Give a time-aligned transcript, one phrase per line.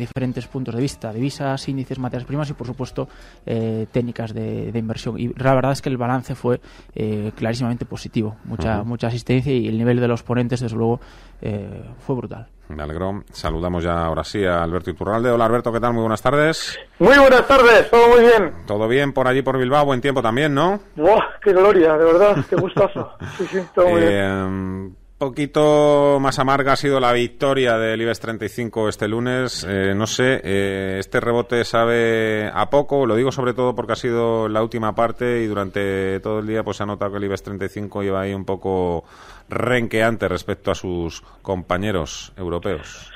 [0.00, 3.06] diferentes puntos de vista, divisas, índices, materias primas y por supuesto
[3.46, 5.20] eh, técnicas de, inversión.
[5.20, 6.60] Y la verdad es que el balance fue
[6.96, 10.98] eh, clarísimamente positivo, mucha, mucha asistencia y el nivel de los ponentes desde luego
[11.40, 12.48] eh, fue brutal.
[12.70, 13.22] Me alegro.
[13.30, 15.30] Saludamos ya ahora sí a Alberto Iturralde.
[15.30, 15.92] Hola Alberto, ¿qué tal?
[15.92, 16.76] Muy buenas tardes.
[16.98, 18.52] Muy buenas tardes, todo muy bien.
[18.66, 20.80] Todo bien por allí por Bilbao, buen tiempo también, ¿no?
[20.96, 21.38] ¡Buah!
[21.40, 21.96] ¡Qué gloria!
[21.96, 23.12] De verdad, qué gustazo.
[23.38, 28.20] Sí, sí, todo muy bien em, poquito más amarga ha sido la victoria del IBEX
[28.20, 29.66] 35 este lunes.
[29.68, 33.96] Eh, no sé, eh, este rebote sabe a poco, lo digo sobre todo porque ha
[33.96, 37.24] sido la última parte y durante todo el día pues se ha notado que el
[37.24, 39.04] IBEX 35 lleva ahí un poco
[39.48, 43.10] renqueante respecto a sus compañeros europeos.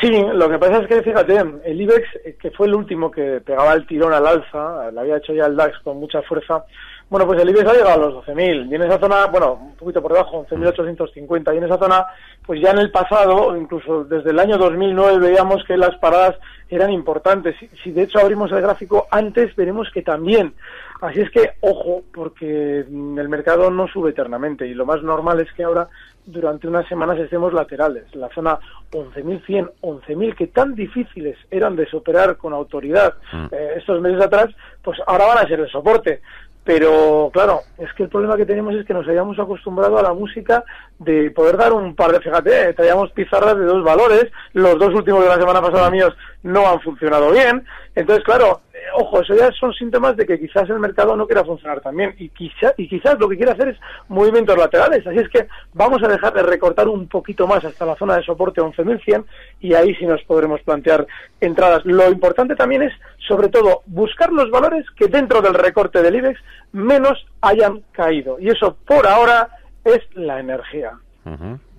[0.00, 3.40] Sí, lo que pasa es que, fíjate, el IBEX, eh, que fue el último que
[3.44, 6.64] pegaba el tirón al alza, lo había hecho ya el DAX con mucha fuerza,
[7.10, 9.76] bueno, pues el IBEX ha llegado a los 12.000 y en esa zona, bueno, un
[9.76, 12.06] poquito por debajo, 11.850 y en esa zona,
[12.44, 16.36] pues ya en el pasado, incluso desde el año 2009 veíamos que las paradas
[16.68, 17.56] eran importantes.
[17.82, 20.52] Si, de hecho abrimos el gráfico antes, veremos que también.
[21.00, 25.50] Así es que, ojo, porque el mercado no sube eternamente y lo más normal es
[25.52, 25.88] que ahora
[26.26, 28.04] durante unas semanas estemos laterales.
[28.14, 28.58] La zona
[28.90, 33.46] 11.100, 11.000 que tan difíciles eran de superar con autoridad mm.
[33.52, 34.48] eh, estos meses atrás,
[34.82, 36.20] pues ahora van a ser el soporte.
[36.68, 40.12] Pero claro, es que el problema que tenemos es que nos hayamos acostumbrado a la
[40.12, 40.62] música
[40.98, 45.22] de poder dar un par de, fíjate, traíamos pizarras de dos valores, los dos últimos
[45.22, 47.64] de la semana pasada míos no han funcionado bien,
[47.94, 51.44] entonces claro, eh, ojo, eso ya son síntomas de que quizás el mercado no quiera
[51.44, 53.78] funcionar también y, quizá, y quizás lo que quiere hacer es
[54.08, 55.06] movimientos laterales.
[55.06, 58.24] Así es que vamos a dejar de recortar un poquito más hasta la zona de
[58.24, 59.24] soporte 11.100
[59.60, 61.06] y ahí sí nos podremos plantear
[61.40, 61.84] entradas.
[61.84, 62.92] Lo importante también es,
[63.26, 66.40] sobre todo, buscar los valores que dentro del recorte del IBEX
[66.72, 68.38] menos hayan caído.
[68.38, 69.48] Y eso por ahora
[69.84, 70.92] es la energía.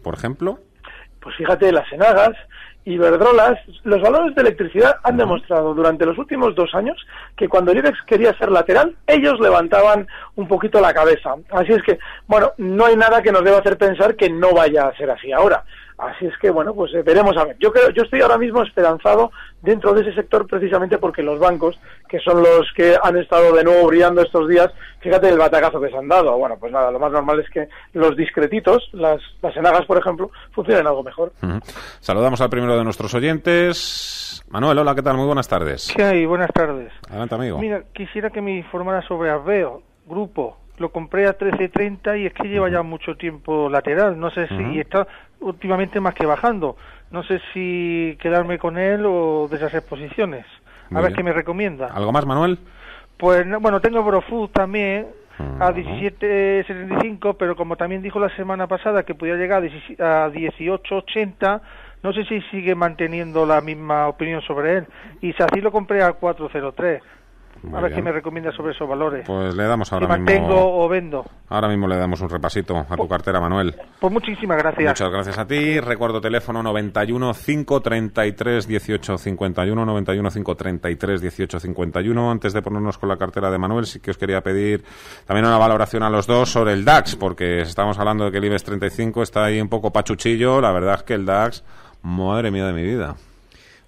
[0.03, 0.59] Por ejemplo.
[1.19, 2.35] Pues fíjate, las enagas,
[2.89, 6.97] Iberdrolas, los valores de electricidad han demostrado durante los últimos dos años
[7.35, 11.35] que cuando el IBEX quería ser lateral, ellos levantaban un poquito la cabeza.
[11.51, 14.87] Así es que, bueno, no hay nada que nos deba hacer pensar que no vaya
[14.87, 15.63] a ser así ahora.
[15.99, 17.57] Así es que, bueno, pues eh, veremos a ver.
[17.59, 21.77] Yo creo, yo estoy ahora mismo esperanzado dentro de ese sector precisamente porque los bancos,
[22.07, 24.71] que son los que han estado de nuevo brillando estos días,
[25.01, 26.37] fíjate el batacazo que se han dado.
[26.37, 30.31] Bueno, pues nada, lo más normal es que los discretitos, las, las enagas, por ejemplo,
[30.51, 31.33] funcionen algo mejor.
[31.99, 34.41] Saludamos al primero de nuestros oyentes.
[34.49, 35.17] Manuel, hola, ¿qué tal?
[35.17, 35.93] Muy buenas tardes.
[35.93, 36.25] ¿Qué hay?
[36.25, 36.93] Buenas tardes.
[37.09, 37.59] Adelante, amigo.
[37.59, 42.47] Mira, quisiera que me informara sobre Arveo, grupo lo compré a 13.30 y es que
[42.47, 44.19] lleva ya mucho tiempo lateral.
[44.19, 45.07] No sé si está
[45.39, 46.77] últimamente más que bajando.
[47.11, 50.45] No sé si quedarme con él o deshacer posiciones.
[50.93, 51.87] a ver qué me recomienda.
[51.87, 52.59] ¿Algo más, Manuel?
[53.17, 55.07] Pues bueno, tengo Brofood también
[55.59, 61.61] a 17.75, pero como también dijo la semana pasada que podía llegar a 18.80,
[62.01, 64.87] no sé si sigue manteniendo la misma opinión sobre él.
[65.21, 67.01] Y si así lo compré a 403
[67.73, 69.25] a ver qué me recomienda sobre esos valores.
[69.25, 71.25] Pues le damos ahora si mantengo o vendo.
[71.49, 73.75] Ahora mismo le damos un repasito a tu pues, cartera, Manuel.
[73.99, 74.89] Pues muchísimas gracias.
[74.89, 75.79] Muchas gracias a ti.
[75.79, 82.31] Recuerdo teléfono 91 533 18 51 91 533 18 51.
[82.31, 84.83] Antes de ponernos con la cartera de Manuel, sí que os quería pedir
[85.25, 88.45] también una valoración a los dos sobre el DAX, porque estamos hablando de que el
[88.45, 90.61] IBEX 35 está ahí un poco pachuchillo.
[90.61, 91.63] La verdad es que el DAX,
[92.01, 93.15] madre mía de mi vida.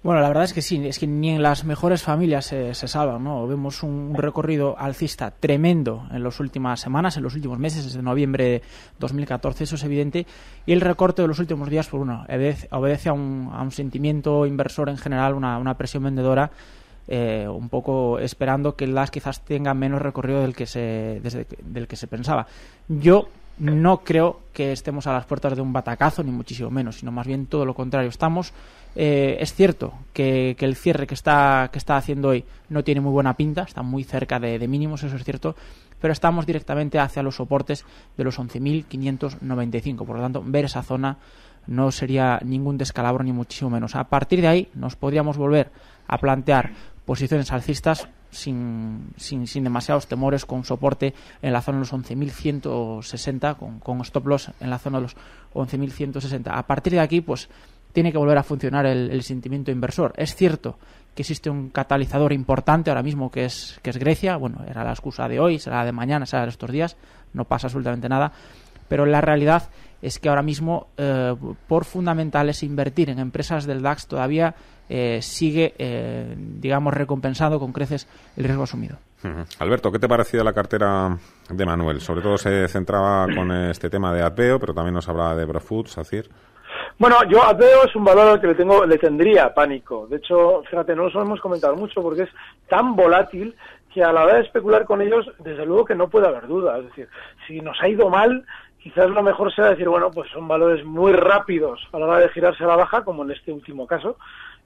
[0.02, 2.88] Bueno, la verdad es que sí, es que ni en las mejores familias se, se
[2.88, 3.46] salvan, ¿no?
[3.46, 8.44] Vemos un recorrido alcista tremendo en las últimas semanas, en los últimos meses, desde noviembre
[8.44, 8.62] de
[8.98, 10.26] 2014, eso es evidente,
[10.66, 12.26] y el recorte de los últimos días, pues bueno,
[12.70, 16.50] obedece, a, un, a, un, sentimiento inversor en general, una, presión vendedora,
[17.06, 21.86] eh, un poco esperando que las quizás tenga menos recorrido del que se, desde, del
[21.86, 22.48] que se pensaba.
[22.88, 23.28] Yo
[23.58, 27.26] no creo que estemos a las puertas de un batacazo, ni muchísimo menos, sino más
[27.26, 28.08] bien todo lo contrario.
[28.08, 28.52] Estamos
[28.94, 33.12] eh, es cierto que, el cierre que está, que está haciendo hoy no tiene muy
[33.12, 35.56] buena pinta, está muy cerca de, mínimos, eso es cierto,
[36.00, 37.84] pero estamos directamente hacia los soportes
[38.16, 40.04] de los 11.595.
[40.04, 41.16] Por lo tanto, ver esa zona
[41.66, 43.94] no sería ningún descalabro ni muchísimo menos.
[43.94, 45.70] A partir de ahí nos podríamos volver
[46.06, 46.72] a plantear
[47.06, 53.56] posiciones alcistas sin, sin, sin, demasiados temores, con soporte en la zona de los 11.160,
[53.56, 55.16] con, con stop loss en la zona de los
[55.54, 56.50] 11.160.
[56.50, 57.48] A partir de aquí, pues
[57.92, 60.12] tiene que volver a funcionar el, sentimiento inversor.
[60.16, 60.78] Es cierto
[61.14, 64.36] que existe un catalizador importante ahora mismo que es, que es Grecia.
[64.36, 66.96] Bueno, era la excusa de hoy, será de mañana, será de estos días.
[67.34, 68.32] No pasa absolutamente nada.
[68.88, 69.68] Pero la realidad
[70.02, 71.34] es que ahora mismo, eh,
[71.68, 74.54] por fundamentales, invertir en empresas del DAX todavía
[74.88, 78.98] eh, sigue, eh, digamos, recompensando con creces el riesgo asumido.
[79.24, 79.56] Uh -huh.
[79.60, 81.16] Alberto, ¿qué te ha parecido la cartera
[81.48, 82.00] de Manuel?
[82.00, 85.86] Sobre todo se centraba con este tema de Adveo, pero también nos hablaba de Brofood,
[85.86, 86.28] Sacir.
[86.98, 90.06] Bueno, yo Adveo es un valor al que le tengo, le tendría pánico.
[90.08, 92.30] De hecho, fíjate, no lo hemos comentado mucho porque es
[92.68, 93.54] tan volátil
[93.92, 96.78] que a la hora de especular con ellos, desde luego que no puede haber duda.
[96.78, 97.08] Es decir,
[97.46, 98.44] si nos ha ido mal,
[98.82, 102.28] quizás lo mejor sea decir, bueno, pues son valores muy rápidos a la hora de
[102.30, 104.16] girarse a la baja, como en este último caso.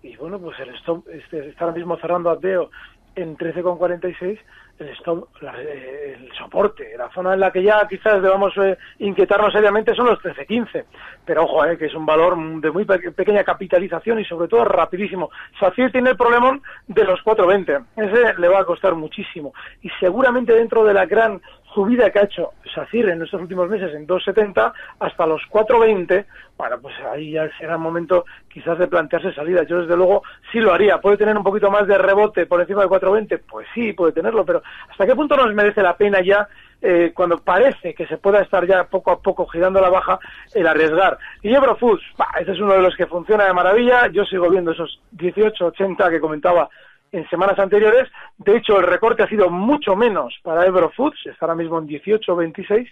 [0.03, 2.71] Y bueno, pues el stop este, está ahora mismo cerrando Adveo
[3.15, 4.39] en 13,46
[4.79, 9.53] el stop, la, el soporte, la zona en la que ya quizás debamos eh, inquietarnos
[9.53, 10.85] seriamente son los 13-15,
[11.25, 14.65] pero ojo, eh, que es un valor de muy pe pequeña capitalización y sobre todo
[14.65, 15.31] rapidísimo.
[15.59, 20.53] SACIR tiene el problema de los 4.20, ese le va a costar muchísimo y seguramente
[20.53, 21.41] dentro de la gran
[21.77, 26.25] subida que ha hecho SACIR en estos últimos meses en 2.70 hasta los 4.20,
[26.57, 29.69] bueno, pues ahí ya será el momento quizás de plantearse salidas.
[29.69, 30.99] Yo desde luego sí lo haría.
[31.03, 33.43] ¿Puede tener un poquito más de rebote por encima de 4.20?
[33.47, 36.49] Pues sí, puede tenerlo, pero ¿hasta qué punto nos merece la pena ya
[36.81, 40.19] eh, cuando parece que se pueda estar ya poco a poco girando la baja
[40.55, 41.19] el arriesgar?
[41.43, 44.07] Y Ebro Foods, bah, este es uno de los que funciona de maravilla.
[44.07, 46.71] Yo sigo viendo esos 18.80 que comentaba
[47.13, 48.09] en semanas anteriores.
[48.39, 51.89] De hecho, el recorte ha sido mucho menos para Ebro Foods, está ahora mismo en
[51.89, 52.89] 18.26.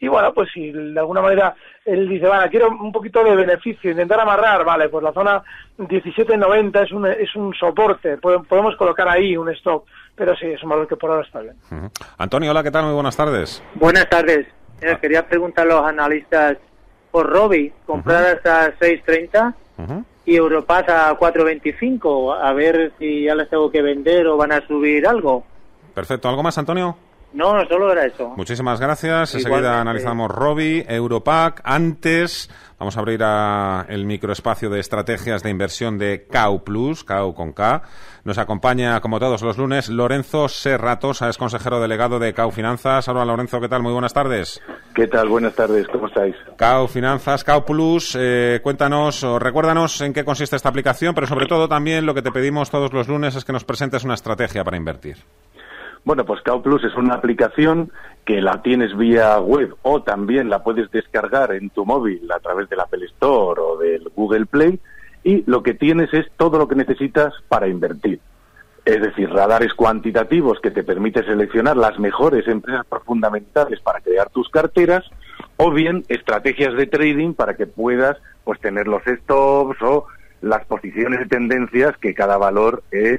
[0.00, 1.54] Y bueno, pues si de alguna manera
[1.84, 5.42] él dice, vale, quiero un poquito de beneficio, intentar amarrar, vale, pues la zona
[5.76, 9.84] 17.90 es un, es un soporte, podemos colocar ahí un stop,
[10.14, 11.56] pero sí, es un valor que por ahora está bien.
[11.70, 11.90] Uh -huh.
[12.18, 12.84] Antonio, hola, ¿qué tal?
[12.84, 13.62] Muy buenas tardes.
[13.74, 14.46] Buenas tardes.
[14.80, 14.98] Eh, ah.
[15.00, 16.58] Quería preguntar a los analistas
[17.10, 18.36] por Robi, comprar uh -huh.
[18.36, 20.04] hasta 6.30 uh -huh.
[20.28, 24.66] Y Europass a 4.25, a ver si ya les tengo que vender o van a
[24.66, 25.42] subir algo.
[25.94, 26.98] Perfecto, ¿algo más, Antonio?
[27.32, 28.30] No, solo era eso.
[28.36, 29.34] Muchísimas gracias.
[29.34, 31.60] Enseguida analizamos Robi, Europac.
[31.62, 37.34] Antes vamos a abrir a el microespacio de estrategias de inversión de CAU Plus, CAU
[37.34, 37.82] con K.
[38.24, 43.08] Nos acompaña, como todos los lunes, Lorenzo Serratosa, es consejero delegado de CAU Finanzas.
[43.08, 43.82] Hola, Lorenzo, ¿qué tal?
[43.82, 44.60] Muy buenas tardes.
[44.94, 45.28] ¿Qué tal?
[45.28, 46.34] Buenas tardes, ¿cómo estáis?
[46.56, 51.46] CAU Finanzas, CAU Plus, eh, cuéntanos o recuérdanos en qué consiste esta aplicación, pero sobre
[51.46, 54.64] todo también lo que te pedimos todos los lunes es que nos presentes una estrategia
[54.64, 55.18] para invertir.
[56.04, 57.92] Bueno, pues Plus es una aplicación
[58.24, 62.68] que la tienes vía web o también la puedes descargar en tu móvil a través
[62.68, 64.80] del Apple Store o del Google Play
[65.24, 68.20] y lo que tienes es todo lo que necesitas para invertir.
[68.84, 74.48] Es decir, radares cuantitativos que te permite seleccionar las mejores empresas fundamentales para crear tus
[74.48, 75.04] carteras
[75.58, 80.06] o bien estrategias de trading para que puedas pues tener los stops o
[80.40, 83.18] las posiciones de tendencias que cada valor eh,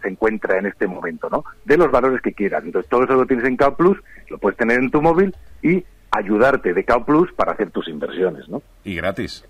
[0.00, 1.44] se encuentra en este momento, ¿no?
[1.64, 2.64] De los valores que quieras.
[2.64, 3.98] Entonces, todo eso lo tienes en Cao Plus,
[4.28, 8.48] lo puedes tener en tu móvil y ayudarte de Cao Plus para hacer tus inversiones,
[8.48, 8.62] ¿no?
[8.84, 9.44] Y gratis.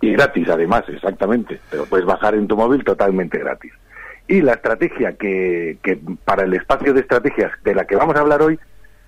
[0.00, 1.60] Y gratis, además, exactamente.
[1.70, 3.72] Pero puedes bajar en tu móvil totalmente gratis.
[4.28, 8.20] Y la estrategia que, que para el espacio de estrategias de la que vamos a
[8.20, 8.58] hablar hoy,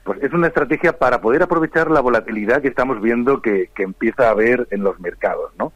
[0.04, 4.28] pues es una estrategia para poder aprovechar la volatilidad que estamos viendo que, que empieza
[4.28, 5.72] a haber en los mercados, ¿no?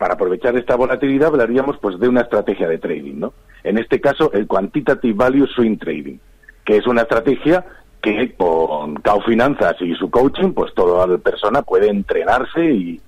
[0.00, 3.34] Para aprovechar esta volatilidad hablaríamos pues de una estrategia de trading, ¿no?
[3.62, 6.16] En este caso el quantitative value swing trading,
[6.64, 7.66] que es una estrategia
[8.00, 13.00] que con Cao Finanzas y su coaching, pues toda persona puede entrenarse y,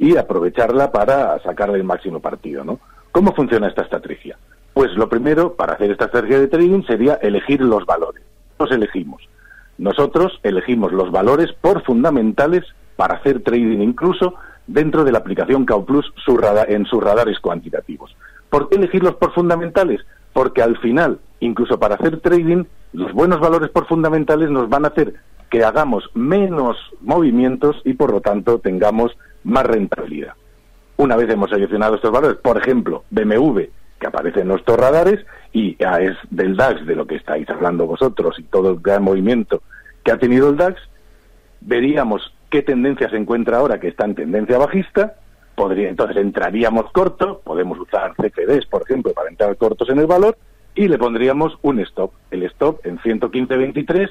[0.00, 2.80] y aprovecharla para sacarle el máximo partido, ¿no?
[3.12, 4.36] ¿Cómo funciona esta estrategia?
[4.74, 8.24] Pues lo primero para hacer esta estrategia de trading sería elegir los valores.
[8.58, 9.22] Los elegimos.
[9.78, 12.64] Nosotros elegimos los valores por fundamentales
[12.96, 14.34] para hacer trading incluso
[14.66, 18.16] dentro de la aplicación CauPlus su en sus radares cuantitativos.
[18.48, 20.00] ¿Por qué elegirlos por fundamentales?
[20.32, 24.88] Porque al final, incluso para hacer trading, los buenos valores por fundamentales nos van a
[24.88, 25.14] hacer
[25.50, 29.12] que hagamos menos movimientos y por lo tanto tengamos
[29.44, 30.34] más rentabilidad.
[30.96, 33.62] Una vez hemos seleccionado estos valores, por ejemplo, BMW,
[33.98, 38.38] que aparece en nuestros radares y es del DAX, de lo que estáis hablando vosotros
[38.38, 39.62] y todo el gran movimiento
[40.04, 40.80] que ha tenido el DAX,
[41.60, 45.14] veríamos qué tendencia se encuentra ahora que está en tendencia bajista,
[45.56, 50.36] podría entonces entraríamos corto, podemos usar CFDs, por ejemplo, para entrar cortos en el valor,
[50.74, 54.08] y le pondríamos un stop, el stop en 115.23,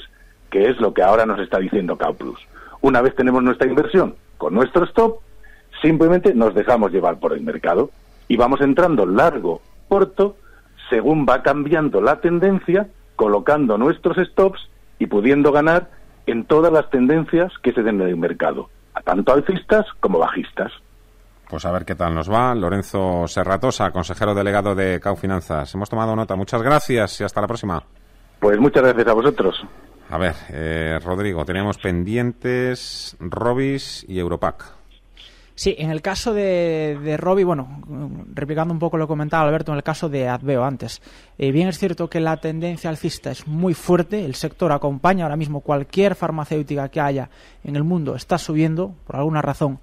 [0.50, 2.39] que es lo que ahora nos está diciendo Plus.
[2.81, 5.19] Una vez tenemos nuestra inversión con nuestro stop,
[5.81, 7.89] Simplemente nos dejamos llevar por el mercado
[8.27, 10.36] y vamos entrando largo, corto,
[10.89, 14.69] según va cambiando la tendencia, colocando nuestros stops
[15.00, 15.89] y pudiendo ganar
[16.25, 18.70] en todas las tendencias que se den en el mercado,
[19.04, 20.72] tanto alcistas como bajistas.
[21.50, 22.56] Pues a ver qué tal nos va.
[22.56, 25.75] Lorenzo Serratosa, consejero delegado de Cau Finanzas.
[25.75, 26.38] Hemos tomado nota.
[26.38, 27.84] Muchas gracias y hasta la próxima.
[28.40, 29.62] Pues muchas gracias a vosotros.
[30.10, 34.80] A ver, eh, Rodrigo, tenemos pendientes Robis y Europac.
[35.55, 37.81] Sí, en el caso de, de Robbie, bueno,
[38.34, 41.01] replicando un poco lo que comentaba Alberto, en el caso de Adveo antes,
[41.38, 45.36] eh, bien es cierto que la tendencia alcista es muy fuerte, el sector acompaña ahora
[45.36, 47.29] mismo cualquier farmacéutica que haya
[47.63, 49.79] en el mundo, está subiendo, por alguna razón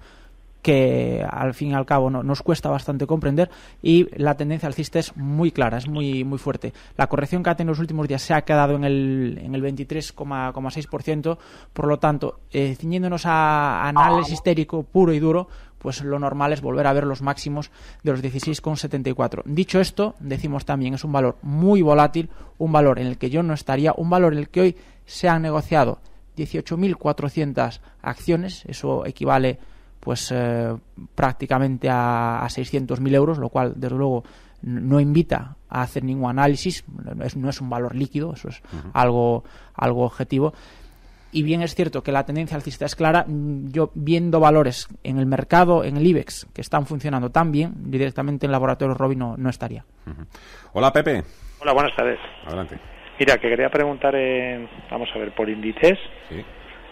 [0.61, 3.49] que al fin y al cabo no, nos cuesta bastante comprender
[3.81, 6.73] y la tendencia alcista es muy clara, es muy muy fuerte.
[6.97, 9.55] La corrección que ha tenido en los últimos días se ha quedado en el, en
[9.55, 11.37] el 23,6%,
[11.73, 15.47] por lo tanto, eh, ciñéndonos a análisis histérico puro y duro,
[15.77, 17.71] pues lo normal es volver a ver los máximos
[18.03, 19.43] de los 16,74.
[19.45, 23.43] Dicho esto, decimos también es un valor muy volátil, un valor en el que yo
[23.43, 25.99] no estaría, un valor en el que hoy se han negociado
[26.37, 29.59] 18.400 acciones, eso equivale
[29.99, 30.75] pues eh,
[31.15, 34.23] prácticamente a, a 600.000 euros, lo cual desde luego
[34.61, 38.61] no invita a hacer ningún análisis, no es, no es un valor líquido, eso es
[38.93, 40.53] algo, algo objetivo.
[41.31, 45.27] Y bien es cierto que la tendencia alcista es clara, yo viendo valores en el
[45.27, 49.49] mercado, en el IBEX, que están funcionando tan bien, directamente en laboratorio Robin no, no
[49.49, 49.85] estaría.
[50.73, 51.23] Hola Pepe.
[51.61, 52.17] Hola, buenas tardes.
[52.47, 52.79] Adelante.
[53.19, 56.43] Mira, que quería preguntar, eh, vamos a ver, por índices, Sí.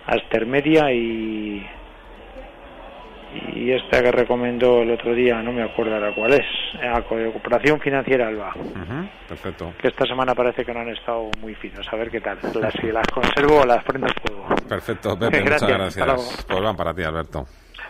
[0.06, 1.66] Astermedia y
[3.34, 6.46] y esta que recomendó el otro día, no me acuerdo ahora cuál es,
[6.82, 9.74] la Cooperación Financiera Alba, Ujú, Perfecto.
[9.80, 12.74] que esta semana parece que no han estado muy finos, a ver qué tal, las,
[12.74, 14.48] si las conservo o las prendo fuego.
[14.68, 16.46] Perfecto, Pepe, Gracias, muchas gracias.
[16.48, 17.46] Pues van para ti, Alberto.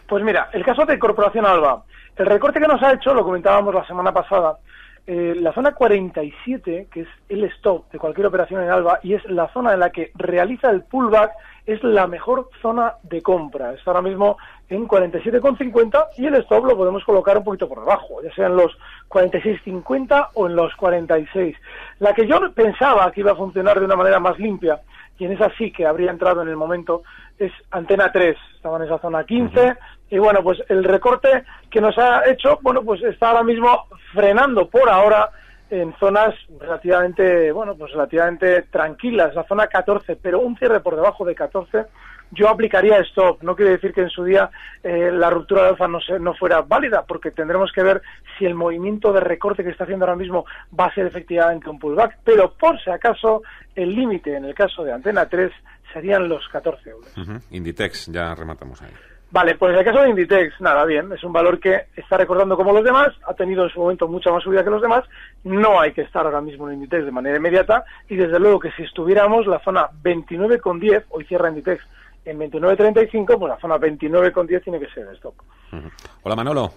[0.07, 1.83] Pues mira, el caso de Corporación Alba.
[2.15, 4.57] El recorte que nos ha hecho, lo comentábamos la semana pasada,
[5.05, 9.23] eh, la zona 47, que es el stop de cualquier operación en Alba, y es
[9.25, 11.31] la zona en la que realiza el pullback,
[11.67, 13.73] es la mejor zona de compra.
[13.73, 14.37] Está ahora mismo
[14.69, 18.55] en 47,50 y el stop lo podemos colocar un poquito por debajo, ya sea en
[18.55, 18.71] los
[19.09, 21.55] 46,50 o en los 46.
[21.99, 24.79] La que yo pensaba que iba a funcionar de una manera más limpia,
[25.19, 27.03] y en esa sí que habría entrado en el momento,
[27.37, 28.37] es Antena 3.
[28.55, 29.75] Estaba en esa zona 15
[30.09, 34.69] y bueno, pues el recorte que nos ha hecho, bueno, pues está ahora mismo frenando
[34.69, 35.31] por ahora
[35.69, 41.25] en zonas relativamente, bueno, pues relativamente tranquilas, la zona 14, pero un cierre por debajo
[41.25, 41.85] de 14
[42.31, 43.41] yo aplicaría stop.
[43.41, 44.49] No quiere decir que en su día
[44.83, 48.01] eh, la ruptura de alfa no, se- no fuera válida, porque tendremos que ver
[48.37, 50.45] si el movimiento de recorte que está haciendo ahora mismo
[50.77, 52.17] va a ser efectivamente un pullback.
[52.25, 53.43] Pero por si acaso,
[53.75, 55.51] el límite en el caso de Antena 3
[55.93, 57.13] serían los 14 euros.
[57.51, 58.91] Inditex, ya rematamos ahí.
[59.29, 62.55] Vale, pues en el caso de Inditex, nada, bien, es un valor que está recordando
[62.55, 65.03] como los demás, ha tenido en su momento mucha más subida que los demás,
[65.43, 68.71] no hay que estar ahora mismo en Inditex de manera inmediata y desde luego que
[68.71, 71.83] si estuviéramos la zona 29,10, hoy cierra Inditex
[72.23, 75.35] en 29,35, pues la zona 29,10 tiene que ser el stop.
[75.73, 75.89] Ujú.
[76.23, 76.71] Hola Manolo.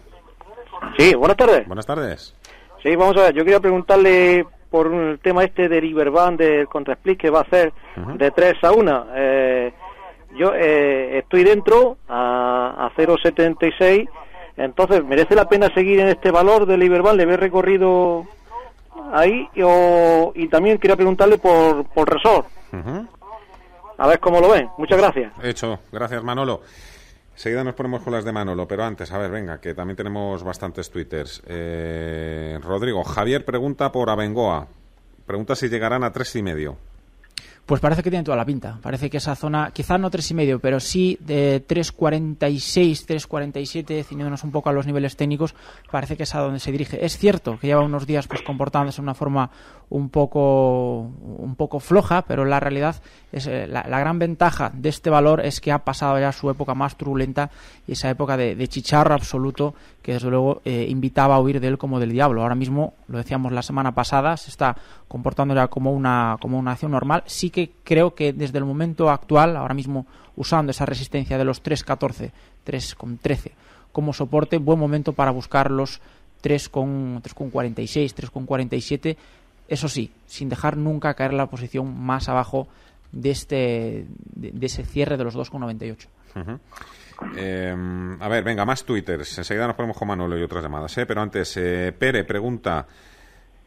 [0.98, 1.66] Sí, buenas tardes.
[1.66, 2.34] Buenas tardes.
[2.82, 7.18] Sí, vamos a ver, yo quería preguntarle por el tema este del Iberban, del contrasplit
[7.18, 7.72] que va a hacer
[8.16, 9.06] de 3 a 1.
[9.14, 9.72] Eh,
[10.36, 14.08] yo eh, estoy dentro a, a 0,76,
[14.56, 17.16] entonces, ¿merece la pena seguir en este valor del Iberban?
[17.16, 18.26] ¿Le ve recorrido
[19.12, 19.48] ahí?
[19.54, 22.46] Y, o- y también quería preguntarle por, por Resort,
[23.98, 24.68] a ver cómo lo ven.
[24.78, 25.32] Muchas gracias.
[25.42, 25.78] Hecho.
[25.92, 26.60] Gracias, Manolo.
[27.34, 30.42] Seguida nos ponemos con las de Manolo, pero antes, a ver, venga, que también tenemos
[30.42, 31.42] bastantes twitters.
[31.46, 34.66] Eh, Rodrigo, Javier pregunta por Abengoa.
[35.26, 36.76] Pregunta si llegarán a tres y medio.
[37.70, 38.80] Pues parece que tiene toda la pinta.
[38.82, 44.42] Parece que esa zona, quizá no tres y medio, pero sí de 3.46, 3.47, ciñéndonos
[44.42, 45.54] un poco a los niveles técnicos,
[45.88, 47.06] parece que es a donde se dirige.
[47.06, 49.52] Es cierto que lleva unos días pues comportándose de una forma
[49.88, 52.96] un poco, un poco floja, pero la realidad
[53.30, 56.50] es eh, la, la gran ventaja de este valor es que ha pasado ya su
[56.50, 57.50] época más turbulenta
[57.86, 61.68] y esa época de, de chicharro absoluto que desde luego eh, invitaba a huir de
[61.68, 62.42] él como del diablo.
[62.42, 64.76] Ahora mismo, lo decíamos la semana pasada, se está
[65.08, 67.22] comportando ya como una, como una acción normal.
[67.26, 71.62] Sí que creo que desde el momento actual, ahora mismo usando esa resistencia de los
[71.62, 72.30] 3.14,
[72.66, 73.52] 3.13
[73.92, 76.00] como soporte, buen momento para buscar los
[76.42, 79.16] 3.46, 3.47,
[79.68, 82.68] eso sí, sin dejar nunca caer la posición más abajo
[83.12, 86.06] de este de, ese cierre de los 2.98.
[86.36, 86.58] Ujú.
[87.36, 89.38] Eh, a ver, venga, más twitters.
[89.38, 90.96] Enseguida nos ponemos con Manolo y otras llamadas.
[90.96, 91.06] ¿eh?
[91.06, 92.86] Pero antes, eh, Pere pregunta,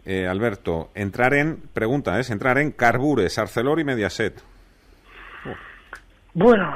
[0.06, 4.42] eh, Alberto, entrar en, pregunta, es entrar en Carbures, Arcelor y Mediaset.
[6.34, 6.76] Bueno,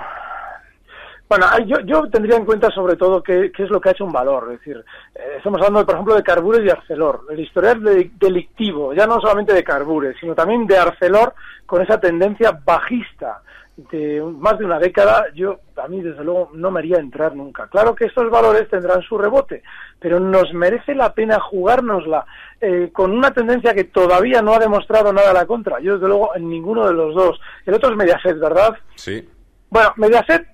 [1.30, 4.06] Bueno, yo, yo tendría en cuenta sobre todo qué, qué es lo que ha hecho
[4.06, 4.46] un valor.
[4.54, 4.78] Es decir,
[5.16, 7.26] eh, estamos hablando, por ejemplo, de Carbures y Arcelor.
[7.30, 11.34] El historial de- delictivo, ya no solamente de Carbures, sino también de Arcelor
[11.66, 13.42] con esa tendencia bajista
[13.78, 17.68] de más de una década, yo a mí desde luego no me haría entrar nunca.
[17.68, 19.62] Claro que estos valores tendrán su rebote,
[20.00, 22.26] pero nos merece la pena jugárnosla
[22.60, 25.80] eh, con una tendencia que todavía no ha demostrado nada a la contra.
[25.80, 27.40] Yo desde luego en ninguno de los dos.
[27.68, 28.76] El otro es Mediaset, ¿verdad?
[28.96, 29.30] Sí.
[29.70, 30.48] Bueno, Mediaset,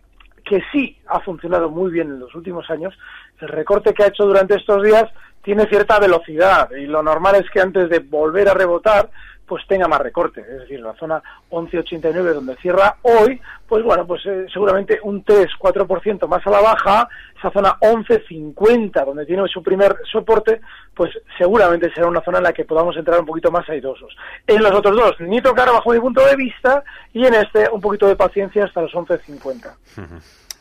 [0.43, 2.93] que sí ha funcionado muy bien en los últimos años,
[3.39, 5.05] el recorte que ha hecho durante estos días
[5.43, 9.09] tiene cierta velocidad y lo normal es que antes de volver a rebotar,
[9.45, 10.41] pues tenga más recorte.
[10.41, 11.21] Es decir, la zona
[11.51, 17.09] 11.89 donde cierra hoy, pues bueno, pues eh, seguramente un 3-4% más a la baja,
[17.37, 20.61] esa zona 11.50 donde tiene su primer soporte,
[20.95, 24.15] pues seguramente será una zona en la que podamos entrar un poquito más airosos.
[24.47, 27.81] En los otros dos, ni tocar bajo mi punto de vista y en este un
[27.81, 29.75] poquito de paciencia hasta los 11.50.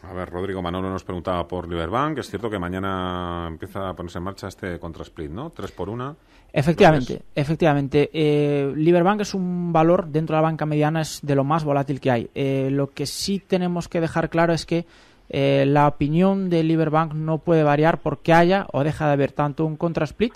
[0.03, 2.19] A ver, Rodrigo Manolo nos preguntaba por Liberbank.
[2.19, 5.51] Es cierto que mañana empieza a ponerse en marcha este contrasplit, ¿no?
[5.51, 6.15] Tres por una.
[6.53, 8.11] Efectivamente, efectivamente.
[8.13, 12.01] Eh, Liberbank es un valor dentro de la banca mediana, es de lo más volátil
[12.01, 12.31] que hay.
[12.35, 14.87] Eh, lo que sí tenemos que dejar claro es que
[15.31, 19.65] eh, la opinión de Liberbank no puede variar porque haya o deja de haber tanto
[19.65, 20.35] un contrasplit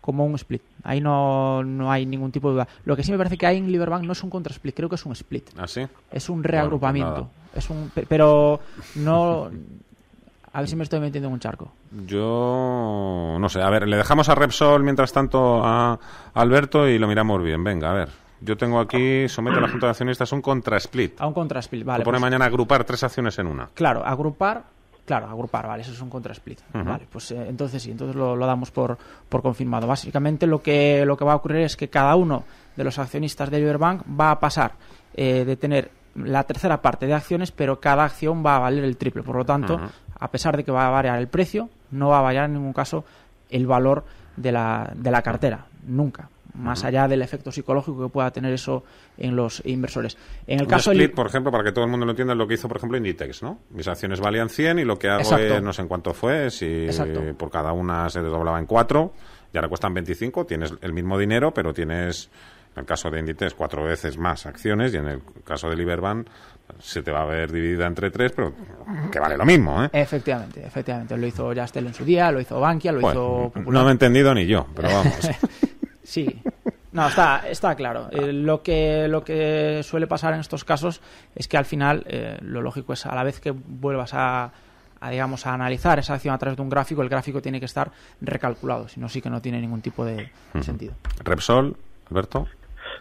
[0.00, 0.62] como un split.
[0.84, 2.68] Ahí no, no hay ningún tipo de duda.
[2.84, 4.94] Lo que sí me parece que hay en Liberbank no es un contrasplit, creo que
[4.94, 5.50] es un split.
[5.58, 5.86] ¿Ah, sí?
[6.10, 7.14] Es un reagrupamiento.
[7.14, 7.47] pues nada.
[7.58, 8.60] Es un, pe- pero
[8.96, 9.50] no.
[10.52, 11.70] A ver si me estoy metiendo en un charco.
[12.06, 13.60] Yo no sé.
[13.62, 15.98] A ver, le dejamos a Repsol mientras tanto a
[16.34, 17.62] Alberto y lo miramos bien.
[17.62, 18.08] Venga, a ver.
[18.40, 21.20] Yo tengo aquí, somete a la Junta de Accionistas un contrasplit.
[21.20, 21.98] A un contrasplit, vale.
[21.98, 23.68] Lo pone pues- mañana agrupar tres acciones en una.
[23.74, 24.62] Claro, agrupar,
[25.04, 26.60] claro, agrupar, vale, eso es un contrasplit.
[26.72, 26.84] Ujú.
[26.84, 28.96] Vale, pues eh, entonces sí, entonces lo, lo damos por,
[29.28, 29.86] por confirmado.
[29.88, 32.44] Básicamente lo que, lo que va a ocurrir es que cada uno
[32.76, 34.72] de los accionistas de Liberbank va a pasar
[35.14, 35.90] eh, de tener
[36.24, 39.22] la tercera parte de acciones, pero cada acción va a valer el triple.
[39.22, 39.80] Por lo tanto,
[40.18, 42.72] a pesar de que va a variar el precio, no va a variar en ningún
[42.72, 43.04] caso
[43.50, 44.04] el valor
[44.36, 45.66] de la, de la cartera.
[45.86, 46.28] Nunca.
[46.54, 48.82] Más allá del efecto psicológico que pueda tener eso
[49.16, 50.16] en los inversores.
[50.46, 52.38] En el Un caso split, por ejemplo, para que todo el mundo lo entienda, es
[52.38, 53.60] lo que hizo, por ejemplo, Inditex, ¿no?
[53.70, 55.54] Mis acciones valían 100 y lo que hago Exacto.
[55.54, 57.20] es, no sé en cuánto fue, si Exacto.
[57.36, 59.12] por cada una se desdoblaba en cuatro,
[59.52, 62.28] y ahora cuestan 25, tienes el mismo dinero, pero tienes,
[62.78, 66.28] en el caso de Inditex, cuatro veces más acciones, y en el caso de Liberbank
[66.78, 68.52] se te va a ver dividida entre tres, pero
[69.10, 69.90] que vale lo mismo, ¿eh?
[69.92, 71.16] Efectivamente, efectivamente.
[71.16, 74.32] Lo hizo Yastel en su día, lo hizo Bankia, lo hizo no me he entendido
[74.34, 75.14] ni yo, pero vamos.
[76.04, 76.40] Sí.
[76.92, 78.08] No, está, está claro.
[78.10, 81.02] Eh, lo, que, lo que suele pasar en estos casos
[81.34, 84.50] es que al final eh, lo lógico es a la vez que vuelvas a,
[85.00, 87.66] a, digamos, a analizar esa acción a través de un gráfico, el gráfico tiene que
[87.66, 90.30] estar recalculado, si no sí que no tiene ningún tipo de
[90.62, 90.94] sentido.
[91.22, 91.76] Repsol,
[92.10, 92.48] Alberto.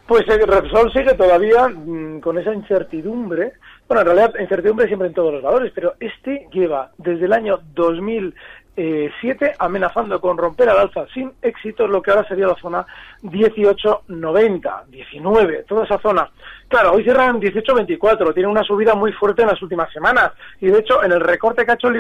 [0.08, 3.54] Pues el Repsol sigue todavía mm, con esa incertidumbre.
[3.90, 7.60] Bueno, en realidad incertidumbre siempre en todos los valores, pero este lleva desde el año
[7.74, 12.86] 2007 amenazando con romper al alza sin éxito lo que ahora sería la zona
[13.22, 16.32] 1890, 19, toda esa zona.
[16.70, 20.80] Claro, hoy cierran 18.24, tiene una subida muy fuerte en las últimas semanas y de
[20.80, 21.92] hecho en el recorte que ha hecho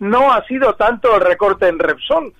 [0.00, 2.34] no ha sido tanto el recorte en Repsol.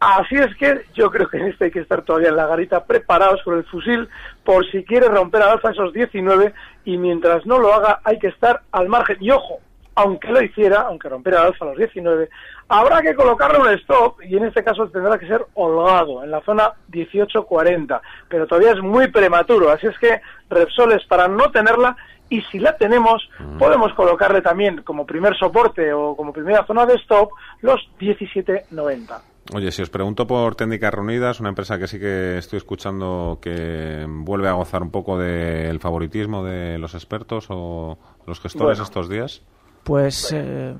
[0.00, 2.84] Así es que yo creo que en este hay que estar todavía en la garita
[2.84, 4.08] preparados con el fusil
[4.44, 6.54] por si quiere romper al alza esos 19
[6.86, 9.18] y mientras no lo haga hay que estar al margen.
[9.20, 9.58] Y ojo,
[9.94, 12.30] aunque lo hiciera, aunque rompiera al alza los 19,
[12.68, 16.40] habrá que colocarle un stop y en este caso tendrá que ser holgado en la
[16.40, 18.00] zona 18.40.
[18.26, 21.94] Pero todavía es muy prematuro, así es que Repsol es para no tenerla
[22.30, 26.94] y si la tenemos, podemos colocarle también como primer soporte o como primera zona de
[26.94, 29.29] stop los 17.90.
[29.52, 34.06] Oye, si os pregunto por Técnicas Reunidas, una empresa que sí que estoy escuchando que
[34.08, 38.84] vuelve a gozar un poco del favoritismo de los expertos o los gestores Bueno.
[38.84, 39.42] estos días.
[39.82, 40.74] Pues eh,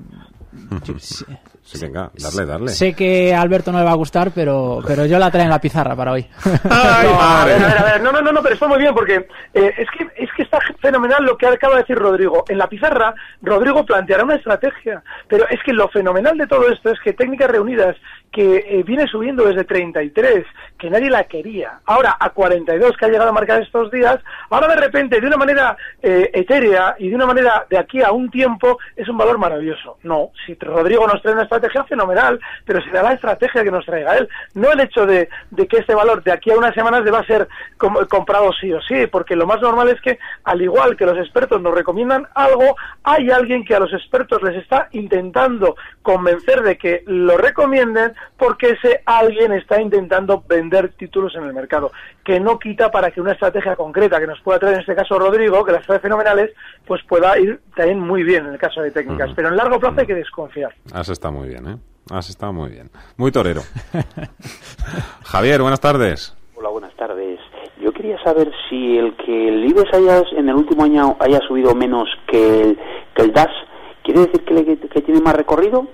[0.99, 1.25] sí-
[1.63, 2.67] Sí, venga, darle, darle.
[2.69, 5.51] sé que a Alberto no le va a gustar, pero, pero yo la traigo en
[5.51, 6.25] la pizarra para hoy.
[6.43, 6.51] ¡Ay,
[7.07, 7.53] no, a madre!
[7.53, 9.71] ver, a ver, a ver, no, no, no, no, pero está muy bien porque eh,
[9.77, 12.43] es que es que está fenomenal lo que acaba de decir Rodrigo.
[12.49, 16.89] En la pizarra, Rodrigo planteará una estrategia, pero es que lo fenomenal de todo esto
[16.89, 17.95] es que Técnicas Reunidas,
[18.31, 20.43] que eh, viene subiendo desde 33,
[20.79, 24.67] que nadie la quería, ahora a 42 que ha llegado a marcar estos días, ahora
[24.67, 28.29] de repente, de una manera eh, etérea y de una manera de aquí a un
[28.31, 29.97] tiempo, es un valor maravilloso.
[30.03, 34.17] No, si Rodrigo nos trae una estrategia fenomenal, pero será la estrategia que nos traiga
[34.17, 35.29] él, no el hecho de,
[35.69, 39.35] que este valor de aquí a unas semanas deba ser comprado sí o sí, porque
[39.35, 43.63] lo más normal es que, al igual que los expertos nos recomiendan algo, hay alguien
[43.63, 49.51] que a los expertos les está intentando convencer de que lo recomienden porque ese alguien
[49.53, 51.91] está intentando vender títulos en el mercado,
[52.23, 55.17] que no quita para que una estrategia concreta que nos pueda traer en este caso
[55.17, 56.51] Rodrigo, que las trae fenomenales,
[56.85, 60.01] pues pueda ir también muy bien en el caso de técnicas, pero en largo plazo
[60.01, 60.73] hay que desconfiar.
[60.93, 61.77] Has estado muy bien, ¿eh?
[62.09, 62.89] Has estado muy bien.
[63.17, 63.61] Muy torero.
[65.23, 66.35] Javier, buenas tardes.
[66.55, 67.39] Hola, buenas tardes.
[67.81, 71.73] Yo quería saber si el que el IBEX haya, en el último año haya subido
[71.73, 72.79] menos que el,
[73.15, 73.49] que el DAS,
[74.03, 75.87] ¿quiere decir que, tiene más recorrido?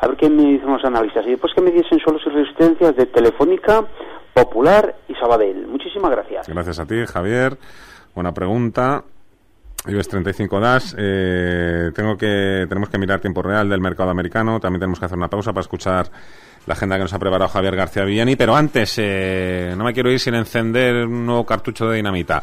[0.00, 1.26] A ver qué me dicen los analistas.
[1.26, 3.84] Y después que me dicen solo sus resistencias de Telefónica,
[4.34, 5.66] Popular y Sabadell.
[5.66, 6.48] Muchísimas gracias.
[6.48, 7.58] Gracias a ti, Javier.
[8.14, 9.04] Buena pregunta.
[9.86, 14.80] IBEX 35 DAS, eh, tengo que, tenemos que mirar tiempo real del mercado americano, también
[14.80, 16.10] tenemos que hacer una pausa para escuchar
[16.66, 20.10] la agenda que nos ha preparado Javier García Villani, pero antes, eh, no me quiero
[20.10, 22.42] ir sin encender un nuevo cartucho de dinamita.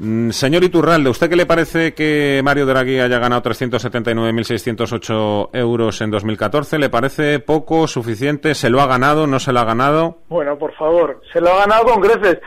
[0.00, 6.12] Mm, señor Iturralde, ¿usted qué le parece que Mario Draghi haya ganado 379.608 euros en
[6.12, 6.78] 2014?
[6.78, 8.54] ¿Le parece poco, suficiente?
[8.54, 9.26] ¿Se lo ha ganado?
[9.26, 10.18] ¿No se lo ha ganado?
[10.28, 12.38] Bueno, por favor, se lo ha ganado con creces.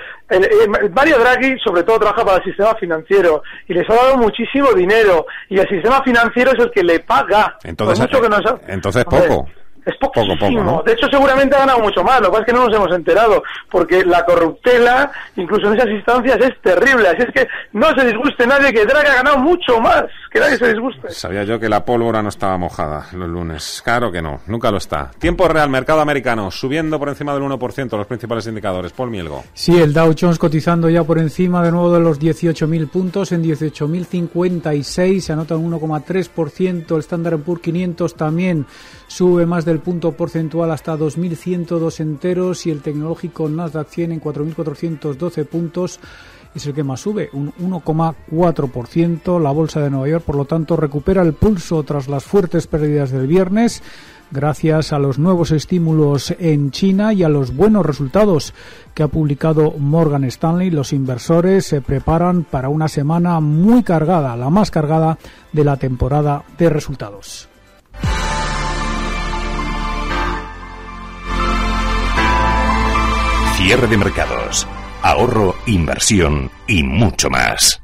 [0.94, 5.26] Mario Draghi, sobre todo, trabaja para el sistema financiero y les ha dado muchísimo dinero.
[5.50, 7.58] Y el sistema financiero es el que le paga.
[7.64, 8.08] Entonces,
[8.68, 9.46] entonces poco.
[9.86, 10.84] Es poquísimo.
[10.86, 12.22] De hecho, seguramente ha ganado mucho más.
[12.22, 15.90] Lo que pasa es que no nos hemos enterado, porque la corruptela, incluso en esas
[15.90, 17.08] instancias, es terrible.
[17.08, 20.06] Así es que no se disguste nadie que Draghi ha ganado mucho más.
[20.32, 21.10] Que nadie se disguste.
[21.10, 23.82] Sabía yo que la pólvora no estaba mojada los lunes.
[23.84, 25.12] Claro que no, nunca lo está.
[25.20, 28.94] Tiempo real, mercado americano, subiendo por encima del 1% los principales indicadores.
[28.94, 29.44] Paul Mielgo.
[29.54, 33.44] Sí, el Dow Jones cotizando ya por encima de nuevo de los 18.000 puntos, en
[33.44, 36.96] 18.056, se anota un 1,3%.
[36.96, 38.66] El Standard Poor's 500 también
[39.08, 45.46] sube más del punto porcentual hasta 2.102 enteros y el tecnológico Nasdaq 100 en 4.412
[45.46, 46.00] puntos
[46.54, 49.40] es el que más sube, un 1,4%.
[49.42, 53.12] La bolsa de Nueva York, por lo tanto, recupera el pulso tras las fuertes pérdidas
[53.12, 53.82] del viernes
[54.32, 58.54] gracias a los nuevos estímulos en China y a los buenos resultados
[58.94, 60.72] que ha publicado Morgan Stanley.
[60.72, 65.18] Los inversores se preparan para una semana muy cargada, la más cargada
[65.52, 67.48] de la temporada de resultados.
[73.58, 74.68] Cierre de mercados,
[75.02, 77.82] ahorro, inversión y mucho más.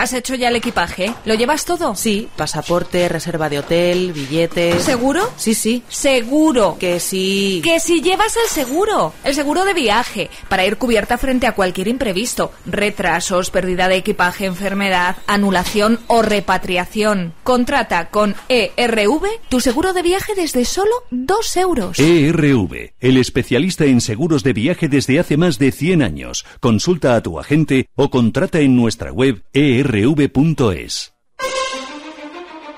[0.00, 1.12] ¿Has hecho ya el equipaje?
[1.26, 1.94] ¿Lo llevas todo?
[1.94, 4.82] Sí, pasaporte, reserva de hotel, billetes.
[4.82, 5.30] ¿Seguro?
[5.36, 5.82] Sí, sí.
[5.90, 6.78] Seguro.
[6.80, 7.60] Que sí.
[7.62, 9.12] Que si llevas el seguro.
[9.24, 12.50] El seguro de viaje, para ir cubierta frente a cualquier imprevisto.
[12.64, 17.34] Retrasos, pérdida de equipaje, enfermedad, anulación o repatriación.
[17.44, 21.98] Contrata con ERV tu seguro de viaje desde solo 2 euros.
[21.98, 26.46] ERV, el especialista en seguros de viaje desde hace más de 100 años.
[26.58, 31.12] Consulta a tu agente o contrata en nuestra web ERV rv.es.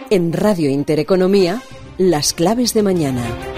[0.09, 1.61] En Radio Intereconomía,
[1.99, 3.52] las claves de mañana.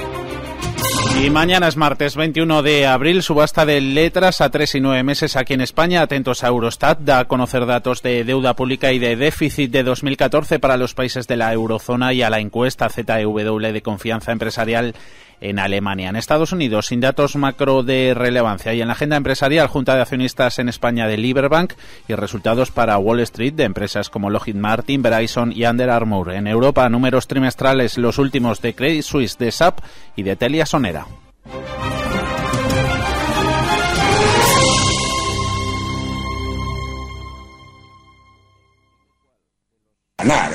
[1.20, 5.36] Y mañana es martes 21 de abril, subasta de letras a tres y nueve meses
[5.36, 6.02] aquí en España.
[6.02, 10.58] Atentos a Eurostat, da a conocer datos de deuda pública y de déficit de 2014
[10.58, 14.94] para los países de la eurozona y a la encuesta ZEW de confianza empresarial
[15.40, 16.08] en Alemania.
[16.08, 20.02] En Estados Unidos, sin datos macro de relevancia y en la agenda empresarial, Junta de
[20.02, 21.74] Accionistas en España de Liberbank
[22.08, 26.32] y resultados para Wall Street de empresas como Lockheed Martin, Verizon y Under Armour.
[26.32, 29.80] En Europa, números trimestrales los últimos de Credit Suisse, de SAP
[30.16, 31.03] y de Telia Sonera.
[31.44, 31.60] Ganar,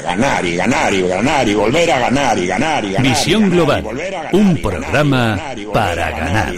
[0.01, 3.07] ganar y ganar y ganar y volver a ganar y ganar y ganar.
[3.07, 3.85] Visión Global,
[4.31, 5.39] un programa
[5.71, 6.55] para ganar.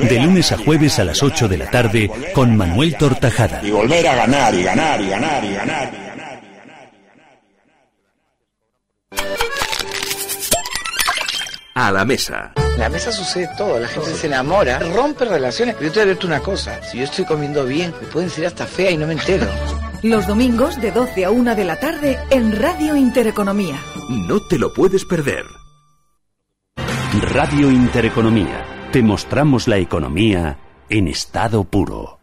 [0.00, 3.60] De lunes a jueves a las 8 de la tarde con Manuel Tortajada.
[3.62, 6.11] Y volver a ganar y ganar y ganar y ganar.
[11.74, 12.52] A la mesa.
[12.56, 15.74] En la mesa sucede todo, la gente se enamora, rompe relaciones.
[15.76, 18.28] Pero yo te voy a decir una cosa, si yo estoy comiendo bien, me pueden
[18.28, 19.46] decir hasta fea y no me entero.
[20.02, 23.78] Los domingos de 12 a 1 de la tarde en Radio Intereconomía.
[24.08, 25.44] No te lo puedes perder.
[26.76, 28.88] Radio Intereconomía.
[28.90, 30.58] Te mostramos la economía
[30.88, 32.21] en estado puro.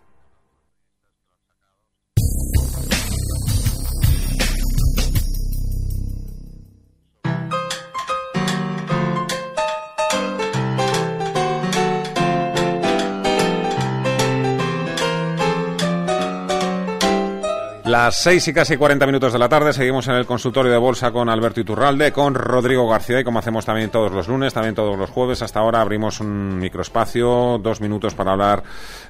[17.89, 21.11] Las 6 y casi 40 minutos de la tarde seguimos en el consultorio de bolsa
[21.11, 24.95] con Alberto Iturralde, con Rodrigo García y como hacemos también todos los lunes, también todos
[24.95, 28.61] los jueves, hasta ahora abrimos un microespacio, dos minutos para hablar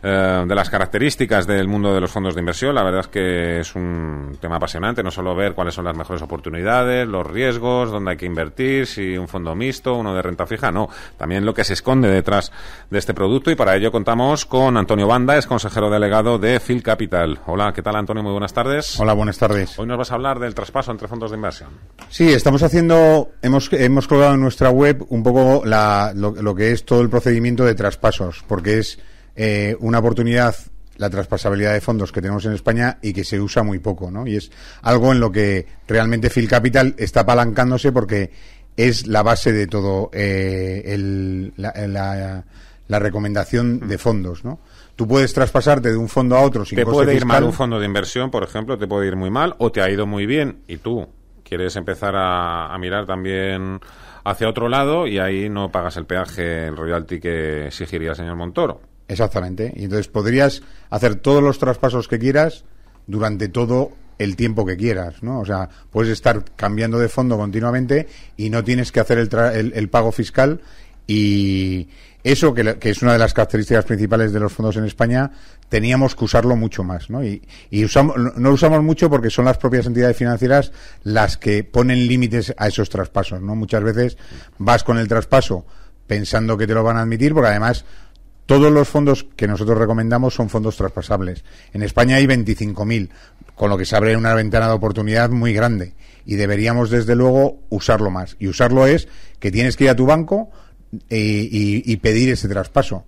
[0.02, 2.74] eh, de las características del mundo de los fondos de inversión.
[2.74, 6.22] La verdad es que es un tema apasionante, no solo ver cuáles son las mejores
[6.22, 10.72] oportunidades, los riesgos, dónde hay que invertir, si un fondo mixto, uno de renta fija,
[10.72, 10.88] no,
[11.18, 12.54] también lo que se esconde detrás
[12.90, 16.82] de este producto y para ello contamos con Antonio Banda, es consejero delegado de Phil
[16.82, 17.40] Capital.
[17.46, 18.24] Hola, ¿qué tal Antonio?
[18.24, 18.69] Muy buenas tardes.
[19.00, 19.78] Hola, buenas tardes.
[19.80, 21.70] Hoy nos vas a hablar del traspaso entre fondos de inversión.
[22.10, 26.86] Sí, estamos haciendo, hemos, hemos colgado en nuestra web un poco la, lo, que es
[26.86, 29.00] todo el procedimiento de traspasos, porque es
[29.36, 30.56] eh, una oportunidad
[30.98, 34.28] la traspasabilidad de fondos que tenemos en España y que se usa muy poco, ¿no?
[34.28, 34.52] Y es
[34.82, 38.32] algo en lo que realmente Phil Capital está apalancándose porque
[38.76, 42.44] es la base de todo eh, el, la,
[42.88, 44.60] la, recomendación de fondos, ¿no?
[45.00, 47.80] Tú puedes traspasarte de un fondo a otro sin Te puede ir mal un fondo
[47.80, 50.64] de inversión, por ejemplo, te puede ir muy mal, o te ha ido muy bien
[50.68, 51.08] y tú
[51.42, 53.80] quieres empezar a, mirar también
[54.26, 58.36] hacia otro lado y ahí no pagas el peaje, el royalty que exigiría el señor
[58.36, 58.82] Montoro.
[59.08, 59.72] Exactamente.
[59.74, 62.66] Y entonces podrías hacer todos los traspasos que quieras
[63.08, 65.40] durante todo el tiempo que quieras, ¿no?
[65.40, 69.88] O sea, puedes estar cambiando de fondo continuamente y no tienes que hacer el, el
[69.88, 70.60] pago fiscal
[71.08, 71.88] y,
[72.32, 75.32] eso, que, es una de las características principales de los fondos en España,
[75.70, 77.24] teníamos que usarlo mucho más, ¿no?
[77.24, 77.42] Y,
[77.84, 80.72] usamos, no lo usamos mucho porque son las propias entidades financieras
[81.04, 83.56] las que ponen límites a esos traspasos, ¿no?
[83.56, 84.18] Muchas veces
[84.58, 85.66] vas con el traspaso
[86.08, 87.86] pensando que te lo van a admitir, porque además
[88.50, 91.44] todos los fondos que nosotros recomendamos son fondos traspasables.
[91.72, 93.10] En España hay 25.000,
[93.54, 95.94] con lo que se abre una ventana de oportunidad muy grande.
[96.26, 98.38] Y deberíamos, desde luego, usarlo más.
[98.40, 99.08] Y usarlo es
[99.40, 100.50] que tienes que ir a tu banco,
[101.10, 103.06] y, pedir ese traspaso.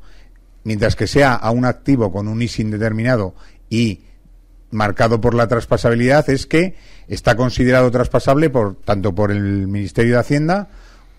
[0.64, 3.34] Mientras que sea a un activo con un ISIN determinado
[3.70, 4.02] y
[4.70, 6.76] marcado por la traspasabilidad, es que
[7.08, 10.70] está considerado traspasable por, tanto por el Ministerio de Hacienda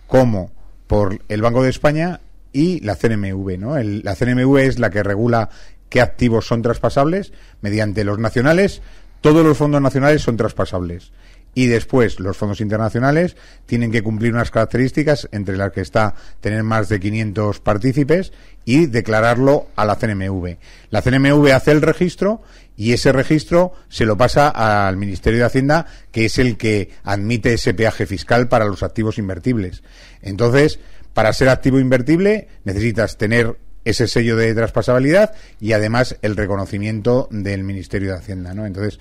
[0.06, 0.52] como
[0.86, 2.20] por el Banco de España
[2.52, 3.58] y la CNMV.
[3.58, 3.76] ¿no?
[3.78, 5.50] la CNMV es la que regula
[5.88, 8.80] qué activos son traspasables mediante los nacionales.
[9.20, 11.12] Todos los fondos nacionales son traspasables
[11.54, 13.36] y después los fondos internacionales
[13.66, 18.32] tienen que cumplir unas características entre las que está tener más de 500 partícipes
[18.64, 20.56] y declararlo a la CNMV.
[20.90, 22.42] La CNMV hace el registro
[22.76, 27.54] y ese registro se lo pasa al Ministerio de Hacienda, que es el que admite
[27.54, 29.82] ese peaje fiscal para los activos invertibles.
[30.22, 30.78] Entonces,
[31.12, 37.64] para ser activo invertible necesitas tener ese sello de traspasabilidad y además el reconocimiento del
[37.64, 38.64] Ministerio de Hacienda, ¿no?
[38.64, 39.00] Entonces,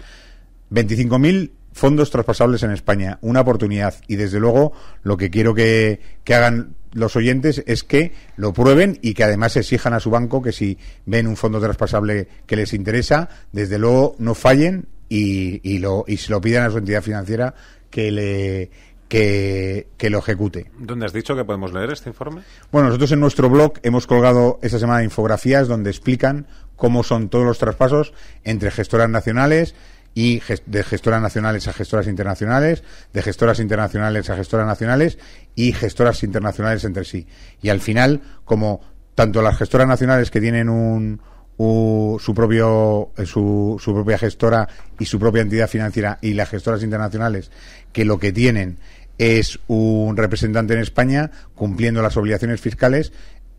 [0.71, 3.95] 25.000 fondos traspasables en España, una oportunidad.
[4.07, 9.13] Y desde luego lo que quiero que, hagan los oyentes es que lo prueben y
[9.13, 13.29] que además exijan a su banco que si ven un fondo traspasable que les interesa,
[13.51, 17.53] desde luego no fallen y, y, lo, y se lo pidan a su entidad financiera
[17.89, 18.71] que le
[19.11, 20.71] que, que, lo ejecute.
[20.79, 22.43] ¿Dónde has dicho que podemos leer este informe?
[22.71, 27.45] Bueno, nosotros en nuestro blog hemos colgado esta semana infografías donde explican cómo son todos
[27.45, 28.13] los traspasos
[28.45, 29.75] entre gestoras nacionales,
[30.13, 35.17] y de gestoras nacionales a gestoras internacionales, de gestoras internacionales a gestoras nacionales
[35.55, 37.27] y gestoras internacionales entre sí.
[37.61, 38.81] Y al final, como
[39.15, 41.21] tanto las gestoras nacionales que tienen un,
[41.57, 44.67] su propio eh, su, su, propia gestora
[44.99, 47.51] y su propia entidad financiera y las gestoras internacionales
[47.93, 48.77] que lo que tienen
[49.17, 53.13] es un representante en España cumpliendo las obligaciones fiscales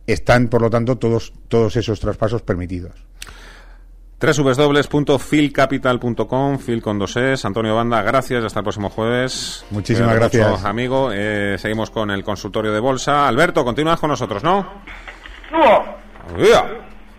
[0.08, 3.06] están por lo tanto todos todos esos traspasos permitidos
[4.22, 7.44] www.filcapital.com, Phil con dos es.
[7.44, 8.44] Antonio Banda, gracias.
[8.44, 9.66] Hasta el próximo jueves.
[9.70, 10.64] Muchísimas gracias.
[10.64, 11.10] amigo.
[11.12, 13.26] Eh, seguimos con el consultorio de bolsa.
[13.26, 14.64] Alberto, continúas con nosotros, ¿no?
[15.50, 15.82] No.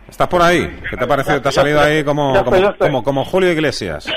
[0.08, 0.80] ¿Estás por ahí?
[0.90, 1.42] ¿Qué te parece?
[1.42, 2.42] ¿Te ha salido ahí como,
[2.80, 4.06] como, como, Julio Iglesias?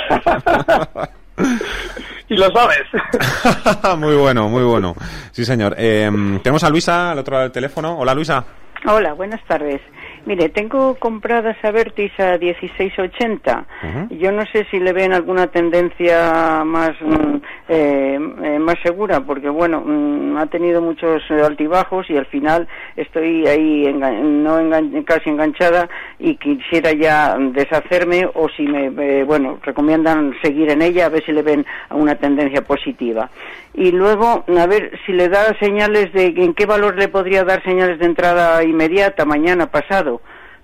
[2.29, 2.85] y lo sabes.
[3.99, 4.95] muy bueno, muy bueno.
[5.33, 5.75] Sí, señor.
[5.77, 6.09] Eh,
[6.43, 7.99] tenemos a Luisa al otro lado del teléfono.
[7.99, 8.45] Hola, Luisa.
[8.87, 9.81] Hola, buenas tardes.
[10.27, 14.11] Mire, tengo compradas a Vertis a 16.80.
[14.19, 17.37] Yo no sé si le ven alguna tendencia más mm,
[17.69, 23.47] eh, eh, más segura, porque bueno, mm, ha tenido muchos altibajos y al final estoy
[23.47, 24.59] ahí no
[25.05, 31.07] casi enganchada y quisiera ya deshacerme o si me eh, bueno recomiendan seguir en ella
[31.07, 33.31] a ver si le ven una tendencia positiva.
[33.75, 37.63] Y luego a ver si le da señales de en qué valor le podría dar
[37.63, 40.16] señales de entrada inmediata mañana pasado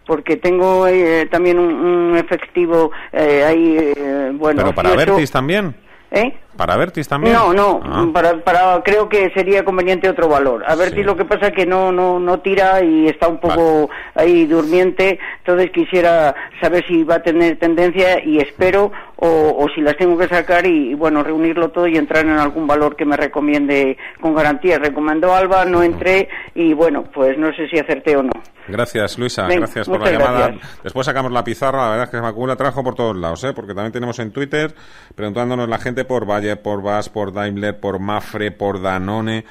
[0.06, 4.62] porque tengo eh, también un, efectivo eh, ahí, eh, bueno...
[4.62, 5.74] ¿Pero para Vertis también?
[6.10, 6.36] ¿Eh?
[6.56, 7.34] ¿Para Vertis también?
[7.34, 8.06] No, no, ah.
[8.12, 10.62] para, para, creo que sería conveniente otro valor.
[10.66, 13.88] A Vertis lo que pasa es que no, no, no tira y está un poco
[14.14, 19.80] ahí durmiente, entonces quisiera saber si va a tener tendencia y espero o, o si
[19.80, 23.04] las tengo que sacar y, y, bueno, reunirlo todo y entrar en algún valor que
[23.04, 24.78] me recomiende con garantía.
[24.78, 28.32] Recomendó Alba, no entré y bueno, pues no sé si acerté o no.
[28.66, 29.46] Gracias, Luisa.
[29.46, 30.48] Gracias por la llamada.
[30.48, 30.82] gracias.
[30.82, 31.84] Después sacamos la pizarra.
[31.84, 33.52] La verdad es que se me acumula trabajo por todos lados, ¿eh?
[33.54, 34.74] porque también tenemos en Twitter
[35.14, 39.44] preguntándonos la gente por Valle, por Vas, por Daimler, por Mafre, por Danone.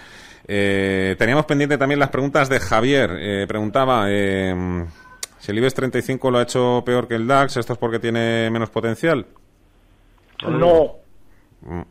[0.47, 3.12] Eh, teníamos pendiente también las preguntas de Javier.
[3.19, 4.86] Eh, preguntaba eh,
[5.39, 7.58] si el IBEX 35 lo ha hecho peor que el DAX.
[7.58, 9.25] ¿Esto es porque tiene menos potencial?
[10.43, 10.95] No.
[11.62, 11.82] Mm.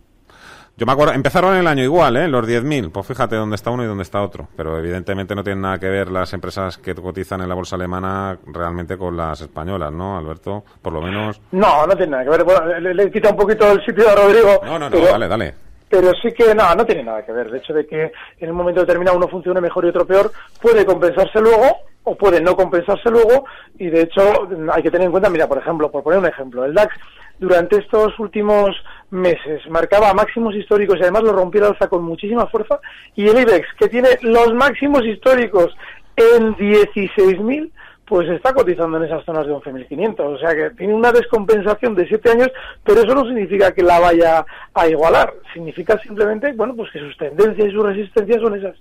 [0.81, 2.27] Yo me acuerdo, empezaron el año igual, ¿eh?
[2.27, 2.91] Los 10.000.
[2.91, 4.49] Pues fíjate dónde está uno y dónde está otro.
[4.57, 8.39] Pero evidentemente no tienen nada que ver las empresas que cotizan en la bolsa alemana
[8.47, 10.65] realmente con las españolas, ¿no, Alberto?
[10.81, 11.39] Por lo menos.
[11.53, 12.45] No, no tiene nada que ver.
[12.45, 14.59] Bueno, le, le quita un poquito el sitio a Rodrigo.
[14.65, 15.55] No, no, no, pero, dale, dale.
[15.91, 17.49] Pero sí que no, no tiene nada que ver.
[17.49, 20.87] El hecho de que en un momento determinado uno funcione mejor y otro peor puede
[20.87, 23.45] compensarse luego o puede no compensarse luego
[23.79, 26.65] y de hecho hay que tener en cuenta, mira, por ejemplo, por poner un ejemplo,
[26.65, 26.95] el DAX
[27.41, 28.77] durante estos últimos
[29.11, 32.79] meses marcaba máximos históricos y además lo rompió al alza con muchísima fuerza
[33.17, 35.75] y el IBEX que tiene los máximos históricos
[36.17, 37.71] en 16.000
[38.11, 40.19] pues está cotizando en esas zonas de 11.500.
[40.19, 42.51] O sea que tiene una descompensación de 7 años,
[42.83, 45.33] pero eso no significa que la vaya a igualar.
[45.55, 48.77] Significa simplemente, bueno, pues que sus tendencias y sus resistencias son esas.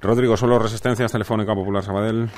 [0.00, 2.30] Rodrigo, solo resistencias Telefónica Popular Sabadell.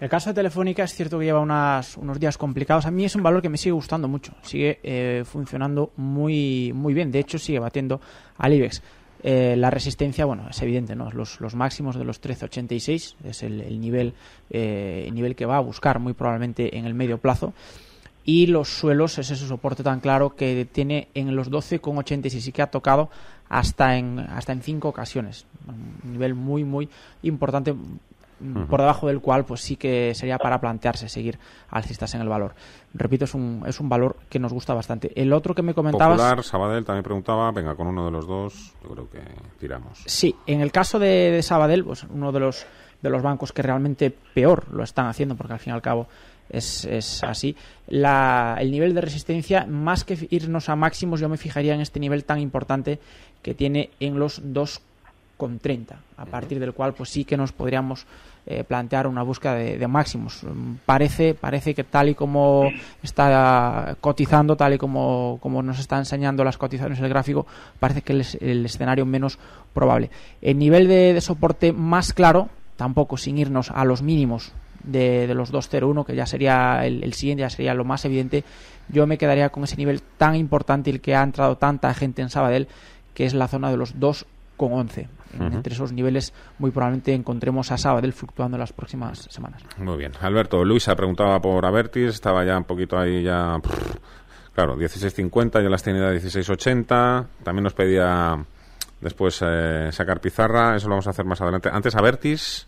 [0.00, 2.86] El caso de Telefónica es cierto que lleva unas, unos días complicados.
[2.86, 4.32] A mí es un valor que me sigue gustando mucho.
[4.42, 7.10] Sigue eh, funcionando muy, muy bien.
[7.10, 8.00] De hecho, sigue batiendo
[8.36, 8.80] al IBEX.
[9.24, 11.10] Eh, la resistencia, bueno, es evidente, ¿no?
[11.10, 14.14] Los, los máximos de los 13.86 es el, el nivel,
[14.50, 17.52] eh, el nivel que va a buscar muy probablemente en el medio plazo.
[18.24, 22.62] Y los suelos es ese soporte tan claro que tiene en los 12,86 y que
[22.62, 23.10] ha tocado
[23.48, 25.46] hasta en, hasta en cinco ocasiones.
[25.66, 26.88] Un nivel muy, muy
[27.22, 27.74] importante
[28.68, 31.38] por debajo del cual pues sí que sería para plantearse seguir
[31.70, 32.54] alcistas en el valor.
[32.94, 35.12] Repito, es un, es un valor que nos gusta bastante.
[35.20, 36.16] El otro que me comentabas...
[36.16, 39.20] Popular, Sabadell también preguntaba, venga, con uno de los dos, yo creo que
[39.58, 40.02] tiramos.
[40.06, 42.66] Sí, en el caso de, de Sabadell, pues uno de los,
[43.02, 46.06] de los bancos que realmente peor lo están haciendo, porque al fin y al cabo
[46.48, 47.56] es, es así,
[47.88, 52.00] la, el nivel de resistencia, más que irnos a máximos, yo me fijaría en este
[52.00, 52.98] nivel tan importante
[53.42, 54.40] que tiene en los
[55.38, 58.06] 2,30, a partir del cual pues sí que nos podríamos
[58.46, 60.40] eh, plantear una búsqueda de, de, máximos.
[60.86, 62.70] Parece, parece que tal y como
[63.02, 67.46] está cotizando, tal y como, como nos está enseñando las cotizaciones el gráfico,
[67.78, 69.38] parece que es el, el escenario menos
[69.74, 70.10] probable.
[70.40, 75.34] El nivel de, de, soporte más claro, tampoco sin irnos a los mínimos de, de
[75.34, 78.44] los 2.01, que ya sería el, el, siguiente, ya sería lo más evidente,
[78.88, 82.30] yo me quedaría con ese nivel tan importante, el que ha entrado tanta gente en
[82.30, 82.68] Sabadell,
[83.12, 83.98] que es la zona de los
[84.58, 85.08] 2,11.
[85.08, 85.54] Uh -huh.
[85.54, 89.62] Entre esos niveles, muy probablemente encontremos a Sabadell fluctuando en las próximas semanas.
[89.78, 90.12] Muy bien.
[90.20, 93.56] Alberto, Luisa preguntaba por Avertis, estaba ya un poquito ahí ya.
[94.54, 97.26] Claro, 16.50, ya las tiene a 16.80.
[97.44, 98.36] También nos pedía
[99.00, 101.68] después eh, sacar pizarra, eso lo vamos a hacer más adelante.
[101.72, 102.66] Antes, Avertis.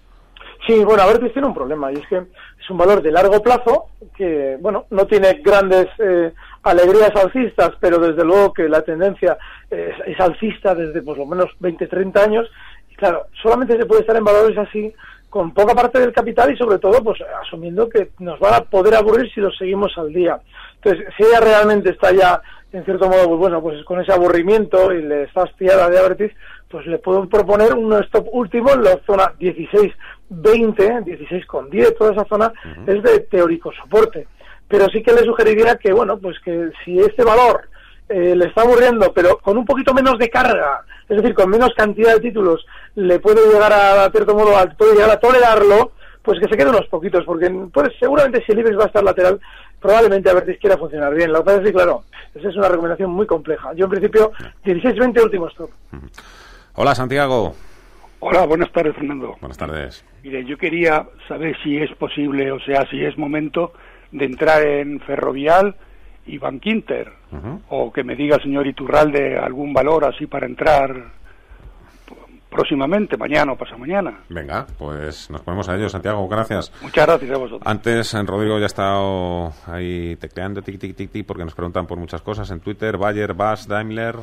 [0.66, 3.86] Sí, bueno, Avertis tiene un problema y es que es un valor de largo plazo
[4.16, 9.38] que, bueno, no tiene grandes eh, alegrías alcistas, pero desde luego que la tendencia
[9.70, 12.50] es, es alcista desde por lo menos 20, 30 años.
[12.90, 14.92] Y claro, solamente se puede estar en valores así
[15.30, 18.96] con poca parte del capital y sobre todo pues asumiendo que nos van a poder
[18.96, 20.40] aburrir si los seguimos al día.
[20.82, 22.42] Entonces, si ella realmente está ya
[22.72, 26.32] en cierto modo, pues bueno, pues con ese aburrimiento y le está hastiada de Avertis,
[26.68, 29.92] pues le puedo proponer un stop último en la zona 16,
[30.28, 32.96] 20, 16 con 10, toda esa zona uh -huh.
[32.96, 34.26] es de teórico soporte.
[34.70, 37.68] Pero sí que le sugeriría que, bueno, pues que si este valor
[38.08, 41.70] eh, le está aburriendo, pero con un poquito menos de carga, es decir, con menos
[41.76, 45.90] cantidad de títulos, le puede llegar a, a cierto modo, a, puede llegar a tolerarlo,
[46.22, 49.02] pues que se quede unos poquitos, porque pues, seguramente si el IBEX va a estar
[49.02, 49.40] lateral,
[49.80, 51.32] probablemente a ver si quiera funcionar bien.
[51.32, 53.72] Lo que pasa es que, claro, esa es una recomendación muy compleja.
[53.74, 54.30] Yo, en principio,
[54.64, 55.70] 16-20 último stop.
[56.74, 57.54] Hola, Santiago.
[58.20, 59.34] Hola, buenas tardes, Fernando.
[59.40, 60.04] Buenas tardes.
[60.22, 63.72] Mire, yo quería saber si es posible, o sea, si es momento
[64.12, 65.76] de entrar en Ferrovial
[66.26, 67.60] y Bankinter, uh -huh.
[67.70, 71.20] o que me diga el señor Iturralde algún valor así para entrar
[72.50, 74.18] próximamente, mañana o pasado mañana.
[74.28, 76.72] Venga, pues nos ponemos a ello, Santiago, gracias.
[76.82, 77.62] Muchas gracias a vosotros.
[77.64, 81.98] Antes, Rodrigo ya ha estado ahí tecleando, tic, tic, tic, tic, porque nos preguntan por
[81.98, 84.16] muchas cosas en Twitter, Bayer, Bass, Daimler...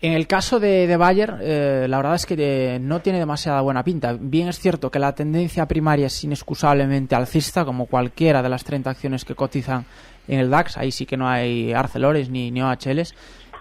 [0.00, 3.82] En el caso de, Bayer, eh, la verdad es que de, no tiene demasiada buena
[3.82, 4.16] pinta.
[4.18, 8.90] Bien es cierto que la tendencia primaria es inexcusablemente alcista, como cualquiera de las 30
[8.90, 9.86] acciones que cotizan
[10.28, 10.76] en el DAX.
[10.76, 13.12] Ahí sí que no hay Arcelores ni, ni OHLs.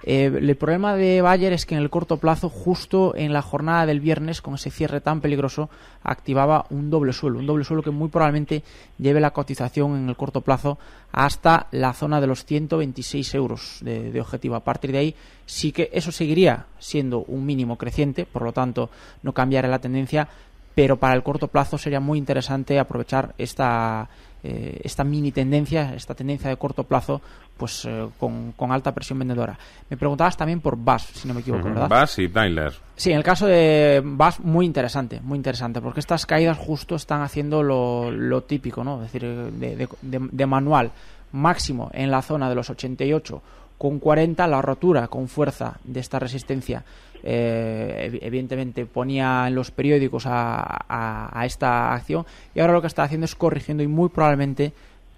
[0.09, 3.85] Eh, el problema de Bayer es que en el corto plazo, justo en la jornada
[3.85, 5.69] del viernes, con ese cierre tan peligroso,
[6.01, 7.39] activaba un doble suelo.
[7.39, 8.63] Un doble suelo que muy probablemente
[8.97, 10.77] lleve la cotización en el corto plazo
[11.11, 14.55] hasta la zona de los 126 euros de, de objetivo.
[14.55, 18.89] A partir de ahí, sí que eso seguiría siendo un mínimo creciente, por lo tanto,
[19.23, 20.29] no cambiará la tendencia,
[20.73, 24.07] pero para el corto plazo sería muy interesante aprovechar esta,
[24.49, 27.21] eh, esta mini tendencia, esta tendencia de corto plazo,
[27.57, 29.57] pues eh, con, con alta presión vendedora.
[29.89, 31.89] Me preguntabas también por BAS, si no me equivoco, Ujú, ¿verdad?
[31.89, 32.73] Bass y Daimler.
[32.95, 37.21] Sí, en el caso de BAS, muy interesante, muy interesante, porque estas caídas justo están
[37.21, 39.03] haciendo lo, lo típico, ¿no?
[39.03, 40.91] Es decir, de, de- de- de manual
[41.33, 43.41] máximo en la zona de los 88
[43.77, 46.83] con 40, la rotura con fuerza de esta resistencia,
[47.23, 52.25] eh, evi- evidentemente ponía en los periódicos a, a- a esta acción
[52.55, 54.73] y ahora lo que está haciendo es corrigiendo y muy probablemente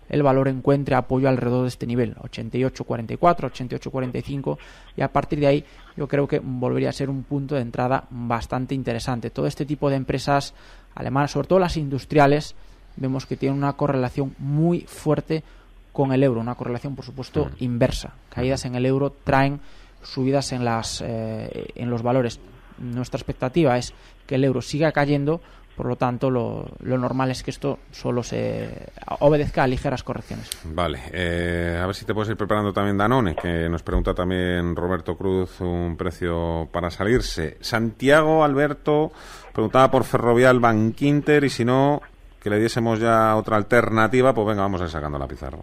[0.10, 4.58] el valor encuentre apoyo alrededor de este nivel, 88.44, 88.45
[4.98, 5.64] y a partir de ahí
[5.96, 9.30] yo creo que volvería a ser un punto de entrada bastante interesante.
[9.30, 10.54] Todo este tipo de empresas
[10.96, 12.56] alemanas, sobre todo las industriales,
[12.96, 15.44] vemos que tienen una correlación muy fuerte
[15.92, 18.14] con el euro, una correlación por supuesto inversa.
[18.30, 19.60] Caídas en el euro traen
[20.04, 22.40] subidas en las eh, en los valores.
[22.78, 23.94] Nuestra expectativa es
[24.26, 25.42] que el euro siga cayendo,
[25.76, 28.88] por lo tanto lo, lo normal es que esto solo se
[29.20, 30.50] obedezca a ligeras correcciones.
[30.66, 34.76] Vale, eh, a ver si te puedes ir preparando también Danone, que nos pregunta también
[34.76, 37.58] Roberto Cruz un precio para salirse.
[37.62, 39.12] Santiago Alberto
[39.54, 42.02] preguntaba por Ferrovial Banquinter y si no,
[42.42, 45.60] que le diésemos ya otra alternativa, pues venga, vamos a ir sacando la pizarra.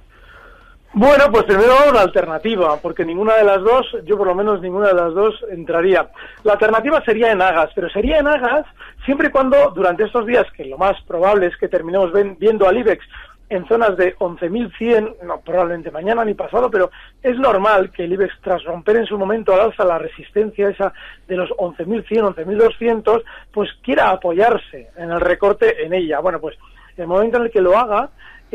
[0.99, 4.89] Bueno, pues primero una alternativa, porque ninguna de las dos, yo por lo menos ninguna
[4.89, 6.09] de las dos entraría.
[6.43, 8.65] La alternativa sería en Agas, pero sería en Agas
[9.05, 12.67] siempre y cuando durante estos días, que lo más probable es que terminemos ven- viendo
[12.67, 13.05] al IBEX
[13.51, 16.91] en zonas de 11.100, no probablemente mañana ni pasado, pero
[17.23, 20.95] es normal que el IBEX tras romper en su momento al alza la resistencia esa
[21.29, 23.23] de los 11.100, 11.200,
[23.53, 26.21] pues quiera apoyarse en el recorte en ella.
[26.21, 26.57] Bueno, pues
[26.97, 28.09] el momento en el que lo haga,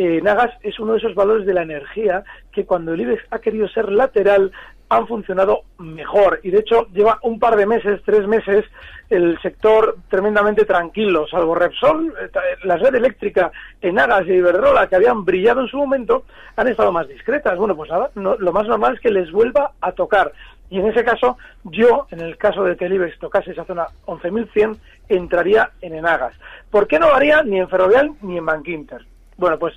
[0.03, 3.39] eh, Nagas es uno de esos valores de la energía que cuando el IBEX ha
[3.39, 4.51] querido ser lateral
[4.89, 8.65] han funcionado mejor y de hecho lleva un par de meses, tres meses,
[9.09, 14.87] el sector tremendamente tranquilo, salvo Repsol, eh, ta- la red eléctrica en Agas y Iberdrola
[14.87, 16.25] que habían brillado en su momento
[16.57, 17.57] han estado más discretas.
[17.57, 20.33] Bueno, pues ahora no- lo más normal es que les vuelva a tocar.
[20.69, 23.87] Y en ese caso, yo, en el caso de que el IBEX tocase esa zona
[24.05, 24.77] 11.100,
[25.09, 26.33] entraría en Enagas.
[26.69, 29.05] ¿Por qué no lo haría ni en Ferrovial ni en Bankinter?
[29.37, 29.73] Bueno, pues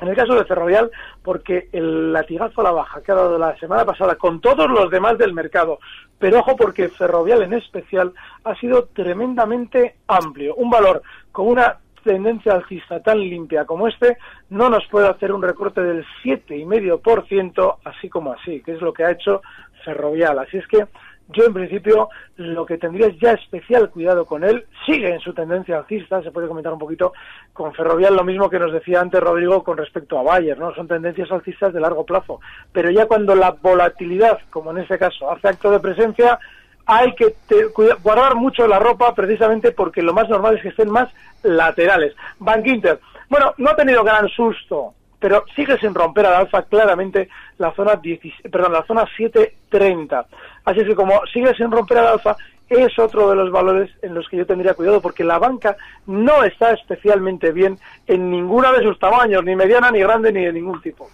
[0.00, 0.90] en el caso de Ferrovial,
[1.22, 4.90] porque el latigazo a la baja que ha dado la semana pasada con todos los
[4.90, 5.78] demás del mercado,
[6.18, 8.12] pero ojo porque Ferrovial en especial
[8.44, 10.54] ha sido tremendamente amplio.
[10.56, 14.16] Un valor con una tendencia alcista tan limpia como este
[14.50, 19.04] no nos puede hacer un recorte del 7,5% así como así, que es lo que
[19.04, 19.42] ha hecho
[19.84, 20.38] Ferrovial.
[20.38, 20.86] Así es que
[21.28, 25.32] yo en principio lo que tendría es ya especial cuidado con él, sigue en su
[25.34, 27.12] tendencia alcista, se puede comentar un poquito
[27.52, 30.74] con Ferrovial lo mismo que nos decía antes Rodrigo con respecto a Bayer, ¿no?
[30.74, 32.40] Son tendencias alcistas de largo plazo,
[32.72, 36.38] pero ya cuando la volatilidad, como en este caso, hace acto de presencia,
[36.86, 40.68] hay que te- cuida- guardar mucho la ropa precisamente porque lo más normal es que
[40.68, 41.08] estén más
[41.42, 42.14] laterales.
[42.38, 47.28] Bank Inter, bueno, no ha tenido gran susto, pero sigue sin romper al alza claramente
[47.58, 50.26] la zona 16 perdón, la zona 730.
[50.64, 52.36] Así es que como sigue sin romper al alza,
[52.68, 56.42] es otro de los valores en los que yo tendría cuidado porque la banca no
[56.42, 60.80] está especialmente bien en ninguna de sus tamaños, ni mediana, ni grande, ni de ningún
[60.80, 61.08] tipo.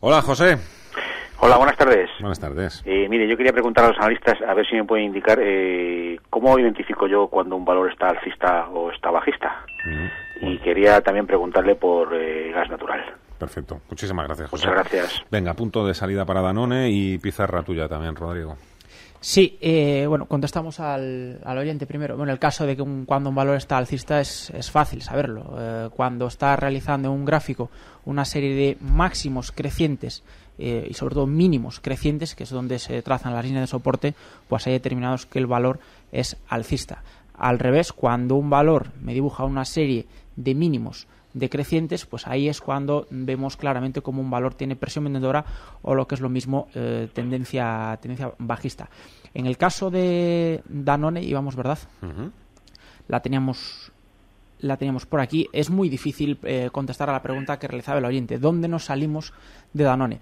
[0.00, 0.58] Hola, José.
[1.42, 2.10] Hola, buenas tardes.
[2.20, 2.82] Buenas tardes.
[2.84, 6.18] Eh, mire, yo quería preguntar a los analistas a ver si me pueden indicar eh,
[6.28, 9.64] cómo identifico yo cuando un valor está alcista o está bajista.
[10.40, 13.00] Y quería también preguntarle por eh, gas natural.
[13.38, 13.80] Perfecto.
[13.88, 14.66] Muchísimas gracias, José.
[14.66, 15.22] Muchas gracias.
[15.30, 18.56] Venga, punto de salida para Danone y pizarra tuya también, Rodrigo.
[19.22, 22.16] Sí, eh, bueno, contestamos al, al oyente primero.
[22.16, 25.54] Bueno, el caso de que un- cuando un valor está alcista es, es fácil saberlo.
[25.58, 27.70] Eh, cuando está realizando un gráfico
[28.06, 30.24] una serie de máximos crecientes
[30.58, 34.14] eh, y sobre todo mínimos crecientes, que es donde se trazan las líneas de soporte,
[34.48, 35.80] pues hay determinados que el valor
[36.12, 37.02] es alcista.
[37.36, 40.06] Al revés, cuando un valor me dibuja una serie
[40.42, 45.44] de mínimos decrecientes, pues ahí es cuando vemos claramente cómo un valor tiene presión vendedora
[45.82, 48.88] o lo que es lo mismo eh, tendencia tendencia bajista.
[49.32, 51.78] En el caso de Danone íbamos, ¿verdad?
[53.06, 53.92] La teníamos
[54.58, 55.48] la teníamos por aquí.
[55.52, 58.38] Es muy difícil eh, contestar a la pregunta que realizaba el oyente.
[58.38, 59.32] ¿Dónde nos salimos
[59.72, 60.20] de Danone?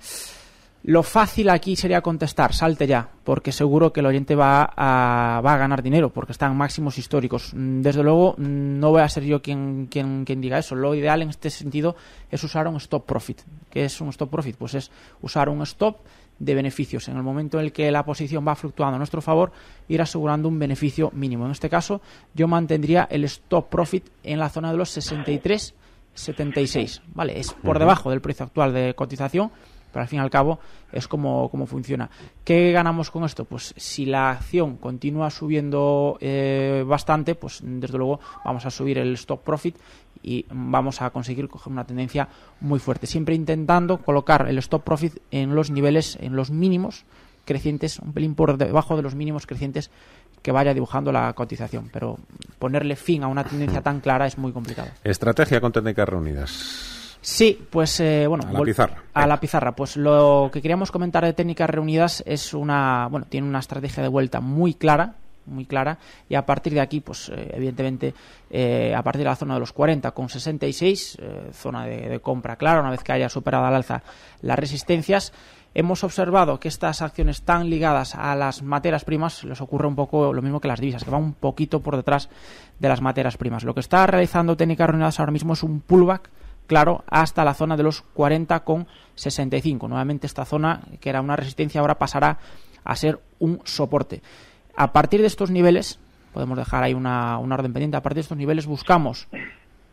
[0.84, 5.54] Lo fácil aquí sería contestar, salte ya, porque seguro que el oyente va a, va
[5.54, 7.52] a ganar dinero, porque están máximos históricos.
[7.52, 10.76] Mm, Desde luego, mm, no voy a ser yo quien, quien, quien diga eso.
[10.76, 11.96] Lo ideal en este sentido
[12.30, 13.40] es usar un stop profit.
[13.70, 14.56] ¿Qué es un stop profit?
[14.56, 15.98] Pues es usar un stop
[16.38, 17.08] de beneficios.
[17.08, 19.50] En el momento en el que la posición va fluctuando a nuestro favor,
[19.88, 21.44] ir asegurando un beneficio mínimo.
[21.44, 22.00] En este caso,
[22.34, 25.74] yo mantendría el stop profit en la zona de los 63,
[26.14, 27.02] 76.
[27.14, 27.38] ¿Vale?
[27.38, 29.50] Es por debajo del precio actual de cotización,
[29.98, 30.60] pero al fin y al cabo
[30.92, 32.08] es como, como funciona.
[32.44, 33.44] ¿Qué ganamos con esto?
[33.44, 39.14] Pues si la acción continúa subiendo eh, bastante, pues desde luego vamos a subir el
[39.14, 39.76] stop profit
[40.22, 42.28] y vamos a conseguir coger una tendencia
[42.60, 43.08] muy fuerte.
[43.08, 47.04] Siempre intentando colocar el stop profit en los niveles, en los mínimos
[47.44, 49.90] crecientes, un pelín por debajo de los mínimos crecientes
[50.42, 51.90] que vaya dibujando la cotización.
[51.92, 52.18] Pero
[52.60, 54.90] ponerle fin a una tendencia tan clara es muy complicado.
[55.02, 56.97] Estrategia con técnicas reunidas.
[57.20, 59.02] Sí, pues eh, bueno, A la pizarra.
[59.12, 59.72] A la pizarra.
[59.72, 64.08] Pues lo que queríamos comentar de técnicas reunidas es una, bueno, tiene una estrategia de
[64.08, 65.14] vuelta muy clara,
[65.48, 65.98] muy clara,
[66.28, 68.14] y a partir de aquí, pues eh, evidentemente,
[68.50, 72.20] eh, a partir de la zona de los 40 con 66, eh, zona de, de
[72.20, 74.02] compra clara, una vez que haya superado al alza
[74.42, 75.32] las resistencias,
[75.74, 80.32] hemos observado que estas acciones tan ligadas a las materias primas les ocurre un poco
[80.32, 82.28] lo mismo que las divisas, que van un poquito por detrás
[82.78, 83.64] de las materias primas.
[83.64, 86.30] Lo que está realizando técnicas reunidas ahora mismo es un pullback
[86.68, 89.88] claro, hasta la zona de los 40,65.
[89.88, 92.38] Nuevamente esta zona, que era una resistencia, ahora pasará
[92.84, 94.22] a ser un soporte.
[94.76, 95.98] A partir de estos niveles,
[96.32, 99.26] podemos dejar ahí una, orden pendiente, a partir de estos niveles buscamos,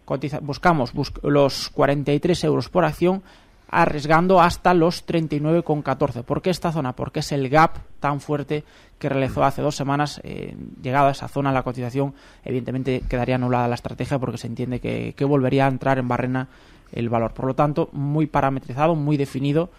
[0.06, 3.24] cotiza- buscamos bus- los 43 euros por acción
[3.70, 6.24] arriesgando hasta los 39,14.
[6.24, 6.94] ¿Por qué esta zona?
[6.94, 8.64] Porque es el gap tan fuerte
[9.00, 10.22] que realizó hace dos semanas.
[10.24, 12.14] Eh, llegado a esa zona, la cotización,
[12.44, 16.48] evidentemente quedaría anulada la estrategia porque se entiende que, que volvería a entrar en barrena
[16.92, 17.34] el valor.
[17.34, 19.70] Por lo tanto, muy parametrizado, muy definido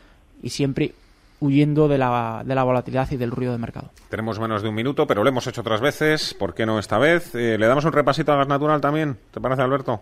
[0.43, 0.95] y siempre
[1.41, 3.91] huyendo de la, de la volatilidad y del ruido de mercado.
[4.09, 6.35] Tenemos menos de un minuto, pero lo hemos hecho otras veces.
[6.35, 7.35] ¿Por qué no esta vez?
[7.35, 9.19] Eh, ¿Le damos un repasito a gas natural también?
[9.31, 10.01] ¿Te parece, Alberto?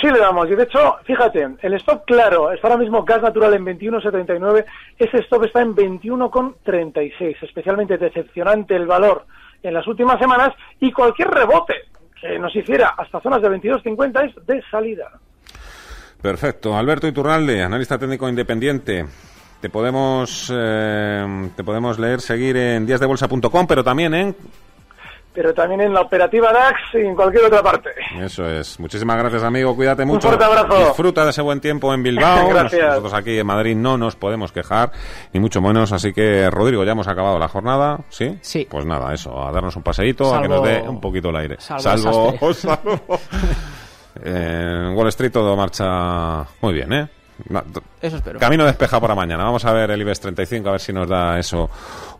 [0.00, 3.54] Sí le damos, y de hecho, fíjate, el stop claro, está ahora mismo gas natural
[3.54, 4.64] en 21,79,
[4.98, 9.26] ese stop está en 21,36, especialmente decepcionante el valor
[9.62, 11.74] en las últimas semanas, y cualquier rebote
[12.20, 15.10] que nos hiciera hasta zonas de 22,50 es de salida.
[16.20, 16.76] Perfecto.
[16.76, 19.06] Alberto Iturralde, analista técnico independiente.
[19.60, 24.36] Te podemos, eh, te podemos leer, seguir en díasdebolsa.com, pero también en...
[25.32, 27.90] Pero también en la operativa DAX y en cualquier otra parte.
[28.20, 28.80] Eso es.
[28.80, 29.76] Muchísimas gracias, amigo.
[29.76, 30.26] Cuídate mucho.
[30.26, 30.76] fuerte abrazo.
[30.88, 32.48] Disfruta de ese buen tiempo en Bilbao.
[32.50, 32.80] Gracias.
[32.82, 34.90] Nos- Nosotros aquí en Madrid no nos podemos quejar,
[35.32, 35.92] ni mucho menos.
[35.92, 38.00] Así que, Rodrigo, ya hemos acabado la jornada.
[38.08, 38.38] ¿Sí?
[38.40, 38.66] Sí.
[38.68, 41.56] Pues nada, eso, a darnos un paseíto, a que nos dé un poquito el aire.
[41.60, 41.80] salvo
[42.40, 43.00] salvo, salvo-
[44.24, 47.08] En Wall Street todo marcha muy bien, ¿eh?
[47.42, 48.38] T- Eso espero.
[48.38, 49.44] Camino despejado para mañana.
[49.44, 51.68] Vamos a ver el IBEX 35, a ver si nos da eso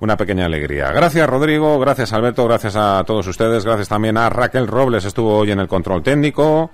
[0.00, 0.90] una pequeña alegría.
[0.92, 1.78] Gracias, Rodrigo.
[1.78, 2.44] Gracias, Alberto.
[2.46, 3.64] Gracias a todos ustedes.
[3.64, 6.70] Gracias también a Raquel Robles, estuvo hoy en el control técnico.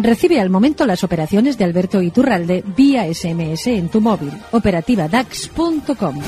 [0.00, 4.32] Recibe al momento las operaciones de Alberto Iturralde vía SMS en tu móvil.
[4.50, 6.20] Operativa DAX.com.